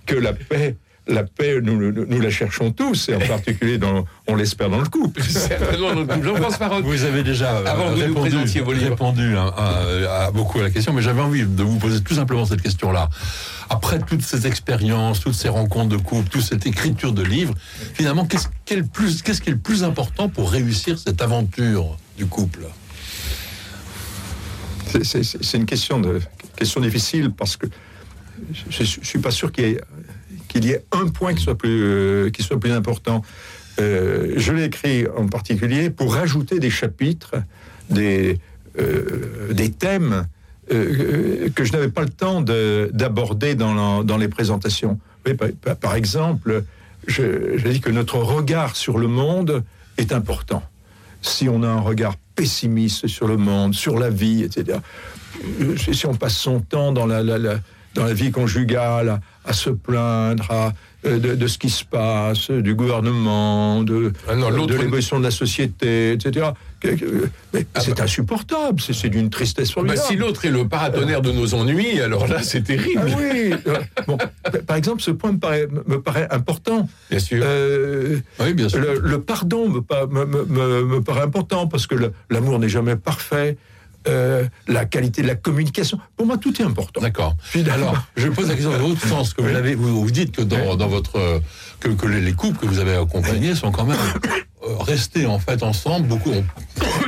que 0.06 0.14
la 0.14 0.32
paix 0.32 0.76
la 1.10 1.24
paix, 1.24 1.60
nous, 1.62 1.92
nous, 1.92 2.20
la 2.20 2.30
cherchons 2.30 2.70
tous, 2.70 3.08
et 3.08 3.14
en 3.14 3.20
particulier, 3.20 3.78
dans, 3.78 4.04
on 4.26 4.34
l'espère, 4.34 4.70
dans 4.70 4.80
le 4.80 4.88
couple. 4.88 5.20
Vous 6.82 7.04
avez 7.04 7.22
déjà 7.22 7.58
Avant 7.58 7.94
répondu, 7.94 8.36
répondu 8.84 9.36
hein, 9.36 9.52
à, 9.56 10.30
beaucoup 10.30 10.58
à 10.60 10.62
la 10.62 10.70
question, 10.70 10.92
mais 10.92 11.02
j'avais 11.02 11.20
envie 11.20 11.44
de 11.44 11.62
vous 11.62 11.78
poser 11.78 12.00
tout 12.00 12.14
simplement 12.14 12.44
cette 12.44 12.62
question-là. 12.62 13.08
Après 13.68 13.98
toutes 14.00 14.22
ces 14.22 14.46
expériences, 14.46 15.20
toutes 15.20 15.34
ces 15.34 15.48
rencontres 15.48 15.88
de 15.88 15.96
couple, 15.96 16.28
toute 16.28 16.42
cette 16.42 16.66
écriture 16.66 17.12
de 17.12 17.22
livres, 17.22 17.54
finalement, 17.94 18.26
qu'est-ce 18.26 18.48
qui 18.64 18.74
est 18.74 18.78
le 18.78 18.86
plus, 18.86 19.22
qu'est-ce 19.22 19.40
qui 19.40 19.50
est 19.50 19.52
le 19.52 19.58
plus 19.58 19.84
important 19.84 20.28
pour 20.28 20.50
réussir 20.50 20.98
cette 20.98 21.22
aventure 21.22 21.96
du 22.16 22.26
couple? 22.26 22.66
C'est 25.02 25.56
une 25.56 25.66
question, 25.66 26.00
de, 26.00 26.20
question 26.56 26.80
difficile 26.80 27.30
parce 27.30 27.56
que 27.56 27.66
je 28.68 28.82
ne 28.82 28.86
suis 29.04 29.18
pas 29.18 29.30
sûr 29.30 29.52
qu'il 29.52 29.64
y 29.64 29.68
ait 29.68 29.80
qu'il 30.50 30.64
y 30.64 30.70
ait 30.72 30.84
un 30.90 31.06
point 31.06 31.32
qui 31.32 31.42
soit 31.42 31.56
plus, 31.56 31.82
euh, 31.84 32.30
qui 32.30 32.42
soit 32.42 32.58
plus 32.58 32.72
important. 32.72 33.22
Euh, 33.78 34.34
je 34.36 34.52
l'ai 34.52 34.64
écrit 34.64 35.06
en 35.16 35.28
particulier 35.28 35.90
pour 35.90 36.14
rajouter 36.14 36.58
des 36.58 36.70
chapitres, 36.70 37.36
des, 37.88 38.38
euh, 38.78 39.52
des 39.52 39.70
thèmes 39.70 40.26
que 40.68 41.64
je 41.64 41.72
n'avais 41.72 41.88
pas 41.88 42.02
le 42.02 42.10
temps 42.10 42.42
d'aborder 42.42 43.56
dans, 43.56 44.04
dans, 44.04 44.16
les 44.16 44.28
présentations. 44.28 45.00
par, 45.80 45.96
exemple, 45.96 46.62
je, 47.08 47.58
je 47.58 47.68
dis 47.68 47.80
que 47.80 47.90
notre 47.90 48.18
regard 48.18 48.76
sur 48.76 48.96
le 48.96 49.08
monde 49.08 49.64
est 49.98 50.12
important. 50.12 50.62
Si 51.22 51.48
on 51.48 51.64
a 51.64 51.66
un 51.66 51.80
regard 51.80 52.14
pessimiste 52.36 53.08
sur 53.08 53.26
le 53.26 53.36
monde, 53.36 53.74
sur 53.74 53.98
la 53.98 54.10
vie, 54.10 54.44
etc., 54.44 54.78
si 55.76 56.06
on 56.06 56.14
passe 56.14 56.36
son 56.36 56.60
temps 56.60 56.92
dans 56.92 57.06
la 57.06 57.24
dans 57.94 58.04
la 58.04 58.12
vie 58.14 58.30
conjugale 58.30 59.20
à, 59.44 59.52
se 59.52 59.70
plaindre, 59.70 60.72
de, 61.04 61.18
de, 61.18 61.46
ce 61.46 61.58
qui 61.58 61.70
se 61.70 61.84
passe, 61.84 62.50
du 62.50 62.74
gouvernement, 62.74 63.82
de, 63.82 64.12
Ah 64.28 64.34
non, 64.36 64.66
de 64.66 64.74
l'évolution 64.76 65.18
de 65.18 65.24
la 65.24 65.30
société, 65.30 66.12
etc. 66.12 66.50
Mais 66.84 67.66
Ah 67.74 67.80
c'est 67.80 67.96
bah. 67.96 68.04
insupportable, 68.04 68.80
c'est 68.80 69.08
d'une 69.08 69.30
tristesse 69.30 69.68
Bah, 69.68 69.74
formidable. 69.74 70.00
si 70.06 70.16
l'autre 70.16 70.44
est 70.44 70.50
le 70.50 70.68
paratonnerre 70.68 71.22
de 71.22 71.32
nos 71.32 71.54
ennuis, 71.54 72.00
alors 72.00 72.26
là, 72.28 72.42
c'est 72.42 72.58
Ah 72.58 72.66
terrible. 72.66 73.06
oui. 73.18 73.54
euh, 73.66 73.78
bon, 74.06 74.18
par 74.66 74.76
exemple, 74.76 75.00
ce 75.02 75.10
point 75.10 75.32
me 75.32 75.38
paraît, 75.38 75.66
me 75.86 76.00
paraît 76.00 76.28
important. 76.30 76.88
Bien 77.10 77.18
sûr. 77.18 77.42
Euh, 77.44 78.18
Oui, 78.40 78.52
bien 78.54 78.68
sûr. 78.68 78.78
le, 78.80 79.00
le 79.00 79.20
pardon 79.20 79.68
me, 79.68 79.80
pa- 79.80 80.06
me- 80.06 80.26
me- 80.26 80.44
me- 80.44 80.84
me 80.84 81.00
paraît 81.00 81.22
important 81.22 81.66
parce 81.66 81.86
que 81.86 81.94
l'amour 82.28 82.58
n'est 82.58 82.68
jamais 82.68 82.96
parfait. 82.96 83.56
Euh, 84.08 84.46
la 84.66 84.86
qualité 84.86 85.20
de 85.20 85.26
la 85.26 85.34
communication. 85.34 86.00
Pour 86.16 86.24
moi, 86.26 86.38
tout 86.38 86.58
est 86.60 86.64
important. 86.64 87.02
D'accord. 87.02 87.36
Alors, 87.70 87.92
je 88.16 88.28
pose 88.28 88.48
la 88.48 88.54
question 88.54 88.70
dans 88.72 88.78
l'autre 88.78 89.06
sens. 89.06 89.34
Que 89.34 89.42
vous, 89.42 89.48
l'avez- 89.48 89.74
vous, 89.74 90.00
vous 90.02 90.10
dites 90.10 90.32
que 90.34 90.40
dans, 90.42 90.74
dans 90.76 90.88
votre 90.88 91.40
que, 91.80 91.88
que 91.88 92.06
les, 92.06 92.22
les 92.22 92.32
couples 92.32 92.58
que 92.58 92.66
vous 92.66 92.78
avez 92.78 92.94
accompagnés 92.94 93.54
sont 93.54 93.70
quand 93.70 93.84
même 93.84 93.98
euh, 94.66 94.76
restés 94.78 95.26
en 95.26 95.38
fait 95.38 95.62
ensemble. 95.62 96.06
Beaucoup 96.08 96.30
ont, 96.30 96.44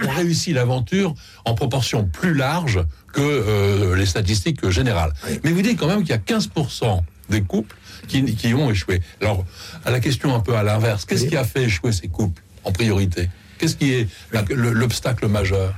ont 0.07 0.11
réussi 0.17 0.53
l'aventure 0.53 1.15
en 1.47 1.55
proportion 1.55 2.05
plus 2.05 2.35
large 2.35 2.81
que 3.15 3.21
euh, 3.23 3.97
les 3.97 4.07
statistiques 4.07 4.69
générales. 4.69 5.15
Mais 5.45 5.53
vous 5.53 5.63
dites 5.63 5.79
quand 5.79 5.89
même 5.89 6.01
qu'il 6.01 6.11
y 6.11 6.13
a 6.13 6.19
15% 6.19 7.01
des 7.31 7.41
couples 7.41 7.75
qui, 8.07 8.23
qui 8.37 8.53
ont 8.53 8.71
échoué. 8.71 9.01
Alors, 9.23 9.47
à 9.87 9.91
la 9.91 10.01
question 10.01 10.35
un 10.35 10.41
peu 10.41 10.57
à 10.57 10.63
l'inverse, 10.63 11.07
qu'est-ce 11.07 11.25
qui 11.25 11.37
a 11.39 11.45
fait 11.45 11.63
échouer 11.65 11.93
ces 11.93 12.09
couples 12.09 12.43
en 12.65 12.73
priorité? 12.73 13.31
Qu'est-ce 13.59 13.77
qui 13.77 13.93
est 13.93 14.09
l'obstacle 14.51 15.27
majeur? 15.29 15.73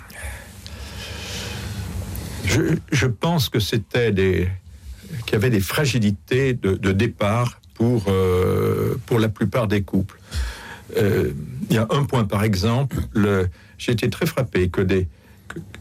Je, 2.46 3.07
pense 3.07 3.48
que 3.48 3.59
c'était 3.61 4.12
des 4.12 4.48
qu'il 5.26 5.33
y 5.33 5.37
avait 5.37 5.50
des 5.50 5.61
fragilités 5.61 6.54
de, 6.54 6.92
départ 6.92 7.61
pour 7.74 8.04
euh, 8.09 8.96
pour 9.07 9.18
la 9.18 9.28
plupart 9.28 9.66
des 9.68 9.83
couples. 9.83 10.18
Euh, 10.96 11.33
Il 11.70 11.74
y 11.76 11.78
a 11.78 11.87
un 11.90 12.04
point 12.04 12.24
par 12.24 12.44
exemple, 12.44 12.96
le- 13.14 13.48
j'ai 13.78 13.92
été 13.92 14.11
très 14.11 14.26
frappé 14.26 14.68
que 14.68 14.80
des 14.80 15.09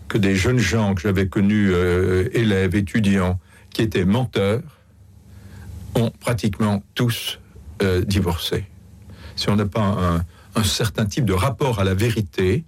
que, 0.07 0.17
des 0.17 0.35
jeunes 0.35 0.59
gens 0.59 0.93
que 0.93 1.01
j'avais 1.01 1.27
connus 1.27 1.71
euh, 1.73 2.29
élèves 2.33 2.75
étudiants 2.75 3.39
qui 3.71 3.81
étaient 3.81 4.05
menteurs 4.05 4.61
ont 5.95 6.11
pratiquement 6.19 6.83
tous 6.95 7.39
divorcé. 8.07 8.65
Si 9.35 9.49
on 9.49 9.57
n'a 9.57 9.65
pas 9.65 9.81
un, 9.81 10.25
un 10.55 10.63
certain 10.63 11.05
type 11.05 11.25
de 11.25 11.33
rapport 11.33 11.79
à 11.79 11.83
la 11.83 11.93
vérité, 11.93 12.63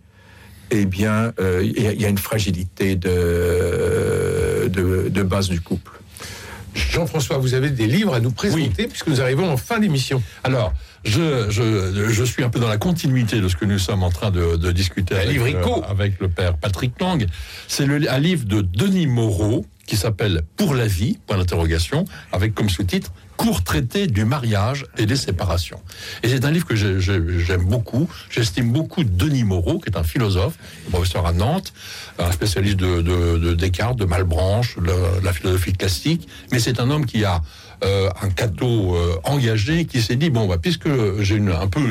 eh 0.72 0.86
bien, 0.86 1.32
euh, 1.40 1.62
il 1.64 1.82
y, 1.82 1.88
a- 1.88 1.94
il 1.94 2.02
y 2.02 2.06
a 2.06 2.10
une 2.10 2.18
fragilité 2.18 2.96
de, 2.96 4.68
de, 4.68 5.10
de 5.10 5.24
base 5.24 5.50
du 5.50 5.62
couple. 5.62 5.92
Jean-François, 6.74 7.38
vous 7.38 7.54
avez 7.54 7.70
des 7.70 7.88
livres 7.88 8.14
à 8.14 8.20
nous 8.20 8.32
présenter 8.32 8.88
puisque 8.88 9.08
nous 9.08 9.22
arrivons 9.22 9.50
en 9.50 9.56
fin 9.58 9.80
d'émission. 9.80 10.22
Alors, 10.44 10.74
je, 11.06 11.50
je, 11.50 12.10
je 12.10 12.24
suis 12.24 12.44
un 12.44 12.50
peu 12.50 12.60
dans 12.60 12.68
la 12.68 12.78
continuité 12.78 13.40
de 13.40 13.48
ce 13.48 13.56
que 13.56 13.64
nous 13.66 13.80
sommes 13.80 14.04
en 14.04 14.10
train 14.10 14.30
de, 14.32 14.58
de 14.58 14.72
discuter 14.72 15.16
avec, 15.16 15.38
euh, 15.56 15.62
avec 15.90 16.20
le 16.20 16.28
père 16.28 16.58
Patrick 16.58 17.00
Lang. 17.00 17.26
C'est 17.70 17.86
un 17.86 18.20
livre 18.20 18.46
de 18.46 18.62
Denis 18.62 19.08
Moreau 19.08 19.66
qui 19.86 19.96
s'appelle 19.98 20.44
Pour 20.58 20.74
la 20.76 20.88
vie, 20.88 21.18
point 21.28 21.38
d'interrogation, 21.38 22.06
avec 22.32 22.54
comme 22.56 22.70
sous-titre 22.70 23.12
Court 23.38 23.66
traité 23.66 24.08
du 24.08 24.24
mariage 24.24 24.86
et 24.98 25.06
des 25.06 25.18
séparations. 25.18 25.82
Et 26.24 26.30
c'est 26.30 26.46
un 26.46 26.52
livre 26.52 26.66
que 26.66 26.76
j'ai- 26.76 27.02
j'ai- 27.02 27.20
j'aime 27.40 27.66
beaucoup. 27.66 28.10
J'estime 28.30 28.72
beaucoup 28.72 29.04
Denis 29.04 29.44
Moreau, 29.44 29.78
qui 29.78 29.90
est 29.90 29.98
un 29.98 30.04
philosophe, 30.04 30.54
professeur 30.90 31.26
à 31.26 31.34
Nantes, 31.34 31.74
un 32.18 32.32
spécialiste 32.32 32.78
de, 32.78 33.02
de- 33.02 33.38
de 33.38 33.54
Descartes, 33.54 33.98
de 34.00 34.06
Malebranche, 34.06 34.78
de 34.78 35.22
la 35.22 35.34
philosophie 35.34 35.74
classique. 35.74 36.30
Mais 36.54 36.60
c'est 36.60 36.80
un 36.80 36.90
homme 36.90 37.06
qui 37.06 37.26
a 37.26 37.42
euh, 37.84 38.10
un 38.22 38.30
cateau 38.30 38.96
euh, 38.96 39.16
engagé 39.24 39.86
qui 39.86 40.02
s'est 40.02 40.16
dit 40.16 40.30
bon 40.30 40.48
bah 40.48 40.58
puisque 40.62 40.90
j'ai 41.20 41.36
une 41.36 41.52
un 41.52 41.68
peu 41.68 41.82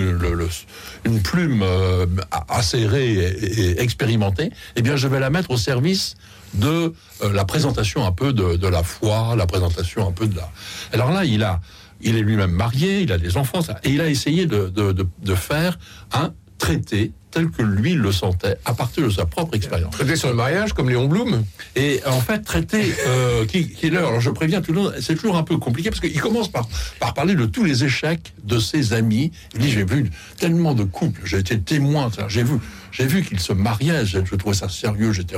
une 1.04 1.22
plume 1.22 1.62
euh, 1.62 2.06
acérée 2.48 3.12
et, 3.12 3.82
expérimentée 3.82 4.50
eh 4.76 4.82
bien 4.82 4.96
je 4.96 5.08
vais 5.08 5.20
la 5.20 5.30
mettre 5.30 5.50
au 5.50 5.56
service 5.56 6.14
de 6.54 6.94
la 7.22 7.44
présentation 7.44 8.06
un 8.06 8.12
peu 8.12 8.32
de, 8.32 8.66
la 8.66 8.82
foi 8.82 9.34
la 9.36 9.46
présentation 9.46 10.08
un 10.08 10.12
peu 10.12 10.26
de 10.26 10.36
la 10.36 10.50
alors 10.92 11.10
là 11.10 11.24
il 11.24 11.42
a 11.42 11.60
il 12.00 12.16
est 12.16 12.22
lui-même 12.22 12.52
marié 12.52 13.00
il 13.00 13.12
a 13.12 13.18
des 13.18 13.36
enfants 13.36 13.60
et 13.82 13.90
il 13.90 14.00
a 14.00 14.08
essayé 14.08 14.46
de 14.46 15.34
faire 15.34 15.78
un 16.12 16.32
traité 16.58 17.12
tel 17.34 17.50
que 17.50 17.62
lui 17.62 17.94
le 17.94 18.12
sentait 18.12 18.56
à 18.64 18.74
partir 18.74 19.02
de 19.04 19.10
sa 19.10 19.26
propre 19.26 19.56
expérience 19.56 19.90
Traité 19.90 20.14
sur 20.14 20.28
le 20.28 20.36
mariage 20.36 20.72
comme 20.72 20.88
Léon 20.88 21.08
Blum. 21.08 21.44
et 21.74 22.00
en 22.06 22.20
fait, 22.20 22.38
traiter 22.42 22.94
euh, 23.08 23.44
l'heure. 23.82 24.08
Alors 24.08 24.20
je 24.20 24.30
préviens 24.30 24.60
tout 24.60 24.72
le 24.72 24.80
monde, 24.80 24.94
c'est 25.00 25.16
toujours 25.16 25.36
un 25.36 25.42
peu 25.42 25.56
compliqué 25.56 25.90
parce 25.90 26.00
qu'il 26.00 26.20
commence 26.20 26.48
par, 26.48 26.68
par 27.00 27.12
parler 27.12 27.34
de 27.34 27.44
tous 27.44 27.64
les 27.64 27.82
échecs 27.82 28.34
de 28.44 28.60
ses 28.60 28.92
amis. 28.92 29.32
Il 29.54 29.60
dit 29.60 29.70
j'ai 29.70 29.84
vu 29.84 30.10
tellement 30.38 30.74
de 30.74 30.84
couples, 30.84 31.20
j'ai 31.24 31.38
été 31.38 31.58
témoin, 31.58 32.08
j'ai 32.28 32.44
vu, 32.44 32.54
j'ai 32.92 33.06
vu 33.06 33.22
qu'ils 33.22 33.40
se 33.40 33.52
mariaient, 33.52 34.06
je, 34.06 34.18
je 34.24 34.34
trouvais 34.36 34.54
ça 34.54 34.68
sérieux, 34.68 35.12
j'étais 35.12 35.36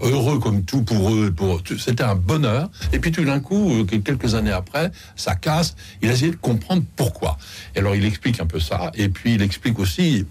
heureux 0.00 0.38
comme 0.38 0.64
tout 0.64 0.82
pour 0.82 1.14
eux, 1.14 1.30
pour 1.30 1.60
c'était 1.78 2.04
un 2.04 2.14
bonheur. 2.14 2.70
Et 2.94 2.98
puis 2.98 3.12
tout 3.12 3.24
d'un 3.24 3.40
coup, 3.40 3.74
euh, 3.74 3.84
quelques 3.84 4.34
années 4.34 4.52
après, 4.52 4.90
ça 5.16 5.34
casse. 5.34 5.76
Il 6.00 6.08
a 6.08 6.12
essayé 6.12 6.30
de 6.30 6.36
comprendre 6.36 6.82
pourquoi. 6.96 7.36
Et 7.74 7.80
alors 7.80 7.94
il 7.94 8.06
explique 8.06 8.40
un 8.40 8.46
peu 8.46 8.58
ça, 8.58 8.90
et 8.94 9.10
puis 9.10 9.34
il 9.34 9.42
explique 9.42 9.78
aussi 9.78 10.24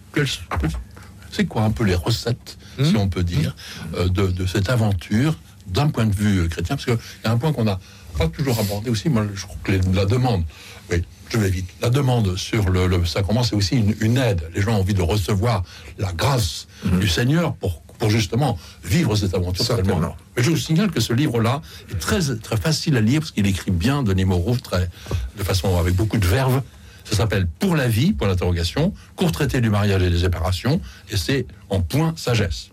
c'est 1.36 1.46
quoi 1.46 1.64
un 1.64 1.72
peu 1.72 1.84
les 1.84 1.96
recettes, 1.96 2.58
si 2.84 2.96
on 2.98 3.08
peut 3.08 3.24
dire, 3.24 3.56
euh, 3.96 4.08
de, 4.10 4.28
de 4.28 4.46
cette 4.46 4.70
aventure 4.70 5.36
d'un 5.68 5.90
point 5.90 6.06
de 6.06 6.16
vue 6.16 6.48
chrétien? 6.50 6.76
Parce 6.76 6.86
qu'il 6.86 6.98
y 7.24 7.28
a 7.28 7.32
un 7.32 7.38
point 7.38 7.52
qu'on 7.54 7.64
n'a 7.66 7.80
pas 8.18 8.28
toujours 8.28 8.60
abordé 8.60 8.90
aussi, 8.90 9.10
moi 9.10 9.26
je 9.34 9.44
crois 9.46 9.58
que 9.64 9.72
les- 9.74 9.82
la 9.94 10.06
demande, 10.06 10.44
oui, 10.92 11.04
je 11.30 11.38
vais 11.38 11.50
vite, 11.50 11.68
la 11.82 11.90
demande 11.90 12.36
sur 12.38 12.70
le, 12.70 12.88
le 12.88 13.06
sacrement, 13.06 13.44
c'est 13.44 13.56
aussi 13.56 13.76
une, 13.76 13.96
une 14.00 14.18
aide. 14.18 14.42
Les 14.56 14.62
gens 14.62 14.74
ont 14.74 14.80
envie 14.82 14.94
de 14.94 15.02
recevoir 15.02 15.64
la 15.98 16.14
grâce 16.14 16.68
du 17.00 17.08
Seigneur 17.08 17.56
pour, 17.56 17.82
pour 18.00 18.10
justement 18.10 18.58
vivre 18.84 19.16
cette 19.16 19.34
aventure. 19.34 19.66
Certainement. 19.66 19.96
Mais 20.38 20.44
je 20.44 20.50
vous 20.52 20.58
signale 20.58 20.92
que 20.92 21.00
ce 21.00 21.14
livre-là 21.14 21.62
est 21.92 21.98
très, 22.00 22.20
très 22.38 22.58
facile 22.58 22.96
à 22.98 23.02
lire 23.02 23.22
parce 23.22 23.32
qu'il 23.32 23.48
écrit 23.48 23.72
bien, 23.72 24.04
Denis 24.04 24.26
Moreau, 24.26 24.56
très, 24.58 24.90
de 25.38 25.44
façon 25.44 25.78
avec 25.78 25.96
beaucoup 25.96 26.18
de 26.18 26.28
verve. 26.28 26.62
Ça 27.06 27.16
s'appelle 27.16 27.48
Pour 27.60 27.76
la 27.76 27.88
vie, 27.88 28.14
pour 28.14 28.28
l'interrogation, 28.28 28.94
court 29.16 29.32
traité 29.32 29.62
du 29.62 29.70
mariage 29.70 30.02
et 30.02 30.10
des 30.10 30.20
séparations, 30.20 30.82
et 31.10 31.18
c'est 31.18 31.46
en 31.70 31.80
point 31.82 32.14
sagesse. 32.18 32.70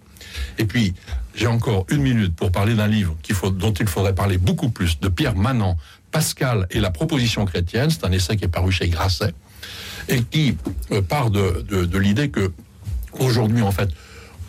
Et 0.59 0.65
puis, 0.65 0.95
j'ai 1.35 1.47
encore 1.47 1.87
une 1.91 2.03
minute 2.03 2.35
pour 2.35 2.51
parler 2.51 2.75
d'un 2.75 2.87
livre 2.89 3.15
dont 3.53 3.73
il 3.73 3.87
faudrait 3.87 4.15
parler 4.15 4.39
beaucoup 4.39 4.71
plus, 4.71 4.99
de 5.01 5.09
Pierre 5.09 5.37
Manant, 5.37 5.77
Pascal 6.11 6.67
et 6.71 6.81
la 6.81 6.91
proposition 6.91 7.45
chrétienne. 7.45 7.91
C'est 7.91 8.05
un 8.05 8.13
essai 8.13 8.37
qui 8.37 8.45
est 8.45 8.49
paru 8.49 8.73
chez 8.73 8.89
Grasset, 8.89 9.33
et 10.09 10.23
qui 10.23 10.57
euh, 10.91 11.03
part 11.03 11.31
de, 11.31 11.65
de- 11.69 11.99
l'idée 11.99 12.29
que 12.31 12.53
aujourd'hui, 13.19 13.63
en 13.63 13.71
fait, 13.73 13.89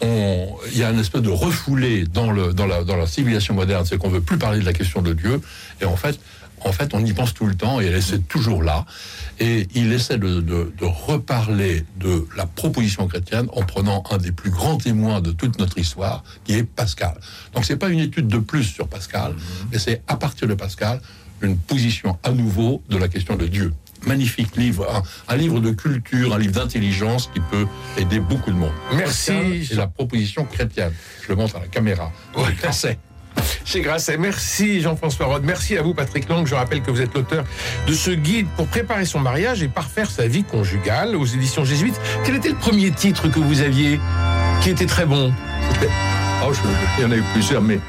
il 0.02 0.78
y 0.78 0.84
a 0.84 0.90
une 0.90 1.00
espèce 1.00 1.22
de 1.22 1.30
refoulé 1.30 2.04
dans, 2.06 2.32
le, 2.32 2.54
dans, 2.54 2.66
la, 2.66 2.84
dans 2.84 2.98
la 2.98 3.08
civilisation 3.08 3.54
moderne, 3.54 3.86
c'est 3.86 3.98
qu'on 3.98 4.10
veut 4.10 4.20
plus 4.20 4.38
parler 4.38 4.60
de 4.60 4.66
la 4.66 4.74
question 4.74 5.02
de 5.02 5.14
Dieu, 5.14 5.40
et 5.80 5.86
en 5.86 5.96
fait, 5.96 6.20
en 6.66 6.72
fait, 6.72 6.94
on 6.94 7.04
y 7.04 7.14
pense 7.14 7.34
tout 7.34 7.46
le 7.46 7.56
temps, 7.56 7.80
et 7.82 7.86
elle 7.86 7.96
est 7.96 8.28
toujours 8.28 8.64
là. 8.64 8.86
Et 9.40 9.68
il 9.74 9.92
essaie 9.92 10.18
de, 10.18 10.42
de- 10.42 10.72
de 10.78 10.86
reparler 10.86 11.86
de 12.00 12.28
la 12.38 12.46
proposition 12.46 13.08
chrétienne 13.08 13.48
en 13.54 13.64
prenant 13.64 14.04
un 14.12 14.18
des 14.18 14.32
plus 14.32 14.52
grands 14.52 14.78
témoins 14.78 15.22
de 15.22 15.32
toute 15.32 15.58
notre 15.60 15.78
histoire, 15.78 16.24
qui 16.44 16.54
est 16.54 16.64
Pascal. 16.64 17.16
Donc 17.54 17.66
c'est 17.66 17.78
pas 17.78 17.90
une 17.90 18.00
étude 18.00 18.28
de 18.28 18.38
plus 18.38 18.64
sur 18.64 18.88
Pascal, 18.88 19.34
mais 19.72 19.80
c'est 19.80 20.02
à 20.08 20.16
partir 20.16 20.48
de 20.48 20.54
Pascal 20.54 21.02
une 21.42 21.58
position 21.58 22.18
à 22.24 22.32
nouveau 22.32 22.82
de 22.90 22.98
la 22.98 23.08
question 23.08 23.36
de 23.36 23.48
Dieu. 23.48 23.74
Magnifique 24.06 24.56
livre, 24.58 24.86
un, 24.94 25.34
un 25.34 25.38
livre 25.38 25.60
de 25.62 25.72
culture, 25.72 26.34
un 26.34 26.38
livre 26.40 26.54
d'intelligence 26.54 27.30
qui 27.34 27.40
peut 27.40 27.66
aider 27.98 28.20
beaucoup 28.20 28.52
de 28.52 28.56
monde. 28.58 28.72
Merci. 28.94 29.32
Et 29.72 29.76
la 29.76 29.88
proposition 29.88 30.46
chrétienne. 30.46 30.92
Je 31.24 31.30
le 31.30 31.36
montre 31.36 31.56
à 31.56 31.60
la 31.60 31.68
caméra. 31.68 32.12
Ouais. 32.36 32.54
Chez 33.66 33.82
Grasset. 33.82 34.18
Merci 34.18 34.82
Jean-François 34.82 35.26
Rode. 35.26 35.44
Merci 35.44 35.78
à 35.78 35.82
vous 35.82 35.94
Patrick 35.94 36.30
Lang. 36.30 36.46
Je 36.46 36.56
rappelle 36.56 36.82
que 36.82 36.92
vous 36.92 37.02
êtes 37.02 37.14
l'auteur 37.14 37.44
de 37.88 37.94
ce 37.94 38.12
guide 38.12 38.48
pour 38.56 38.68
préparer 38.68 39.06
son 39.06 39.20
mariage 39.20 39.64
et 39.64 39.68
parfaire 39.68 40.10
sa 40.10 40.28
vie 40.28 40.44
conjugale 40.44 41.16
aux 41.16 41.26
éditions 41.26 41.66
jésuites. 41.66 42.00
Quel 42.26 42.36
était 42.36 42.50
le 42.50 42.56
premier 42.56 42.92
titre 42.92 43.30
que 43.30 43.40
vous 43.40 43.62
aviez 43.62 44.00
qui 44.62 44.70
était 44.70 44.86
très 44.86 45.06
bon? 45.06 45.34
Oh, 46.46 46.52
il 46.98 47.04
y 47.04 47.06
en 47.06 47.12
a 47.12 47.16
eu 47.16 47.24
plusieurs, 47.34 47.62
mais 47.62 47.80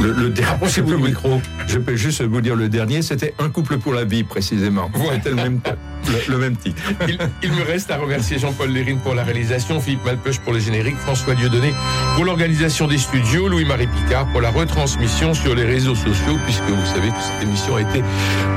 le, 0.00 0.12
le 0.12 0.30
dernier. 0.30 0.52
Approchez-vous 0.54 0.88
je 0.88 0.94
peux 0.94 1.00
vous- 1.00 1.06
micro. 1.06 1.42
Je 1.66 1.78
peux 1.78 1.96
juste 1.96 2.22
vous 2.22 2.40
dire 2.40 2.56
le 2.56 2.68
dernier, 2.68 3.02
c'était 3.02 3.34
Un 3.38 3.48
couple 3.48 3.78
pour 3.78 3.92
la 3.92 4.04
vie, 4.04 4.24
précisément. 4.24 4.90
Ouais. 4.94 5.02
C'était 5.14 5.30
le 5.30 5.36
même, 5.36 5.60
le, 6.08 6.32
le 6.32 6.38
même 6.38 6.56
titre. 6.56 6.82
Il, 7.08 7.18
il 7.42 7.52
me 7.52 7.62
reste 7.62 7.90
à 7.90 7.96
remercier 7.98 8.38
Jean-Paul 8.38 8.70
Lérine 8.70 8.98
pour 8.98 9.14
la 9.14 9.22
réalisation, 9.22 9.80
Philippe 9.80 10.04
Malpeuch 10.04 10.38
pour 10.40 10.52
le 10.52 10.58
générique, 10.58 10.96
François 10.96 11.34
Dieudonné 11.34 11.72
pour 12.16 12.24
l'organisation 12.24 12.86
des 12.88 12.98
studios, 12.98 13.48
Louis-Marie 13.48 13.86
Picard 13.86 14.26
pour 14.32 14.40
la 14.40 14.50
retransmission 14.50 15.34
sur 15.34 15.54
les 15.54 15.64
réseaux 15.64 15.94
sociaux, 15.94 16.38
puisque 16.44 16.62
vous 16.68 16.86
savez 16.86 17.08
que 17.08 17.20
cette 17.22 17.42
émission 17.42 17.76
a 17.76 17.80
été 17.82 18.02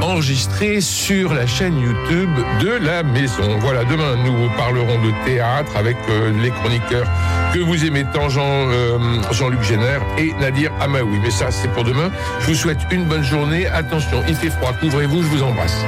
enregistrée 0.02 0.82
sur 0.82 1.34
la 1.34 1.46
chaîne 1.46 1.80
YouTube 1.80 2.30
de 2.62 2.70
la 2.84 3.04
maison. 3.04 3.58
Voilà, 3.60 3.84
demain 3.86 4.16
nous 4.24 4.50
parlerons 4.58 5.02
de 5.04 5.12
théâtre 5.26 5.76
avec 5.76 5.98
euh, 6.10 6.32
les 6.42 6.50
chroniqueurs 6.52 7.08
que 7.54 7.60
vous 7.60 7.86
aimez 7.86 8.06
tant, 8.14 8.30
Jean, 8.30 8.44
euh, 8.70 8.98
Jean-Luc 9.32 9.62
Génère 9.62 10.02
et 10.18 10.34
Nadir 10.40 10.72
Amaoui. 10.82 11.20
mais 11.22 11.32
ça, 11.34 11.52
c'est 11.52 11.68
pour 11.70 11.84
demain. 11.84 12.12
Je 12.42 12.48
vous 12.48 12.56
souhaite 12.56 12.80
une 12.92 13.06
bonne 13.06 13.24
journée. 13.24 13.68
Attention, 13.68 14.24
il 14.28 14.36
fait 14.36 14.50
froid. 14.50 14.72
Couvrez-vous, 14.80 15.24
je 15.24 15.28
vous 15.28 15.44
embrasse. 15.44 15.84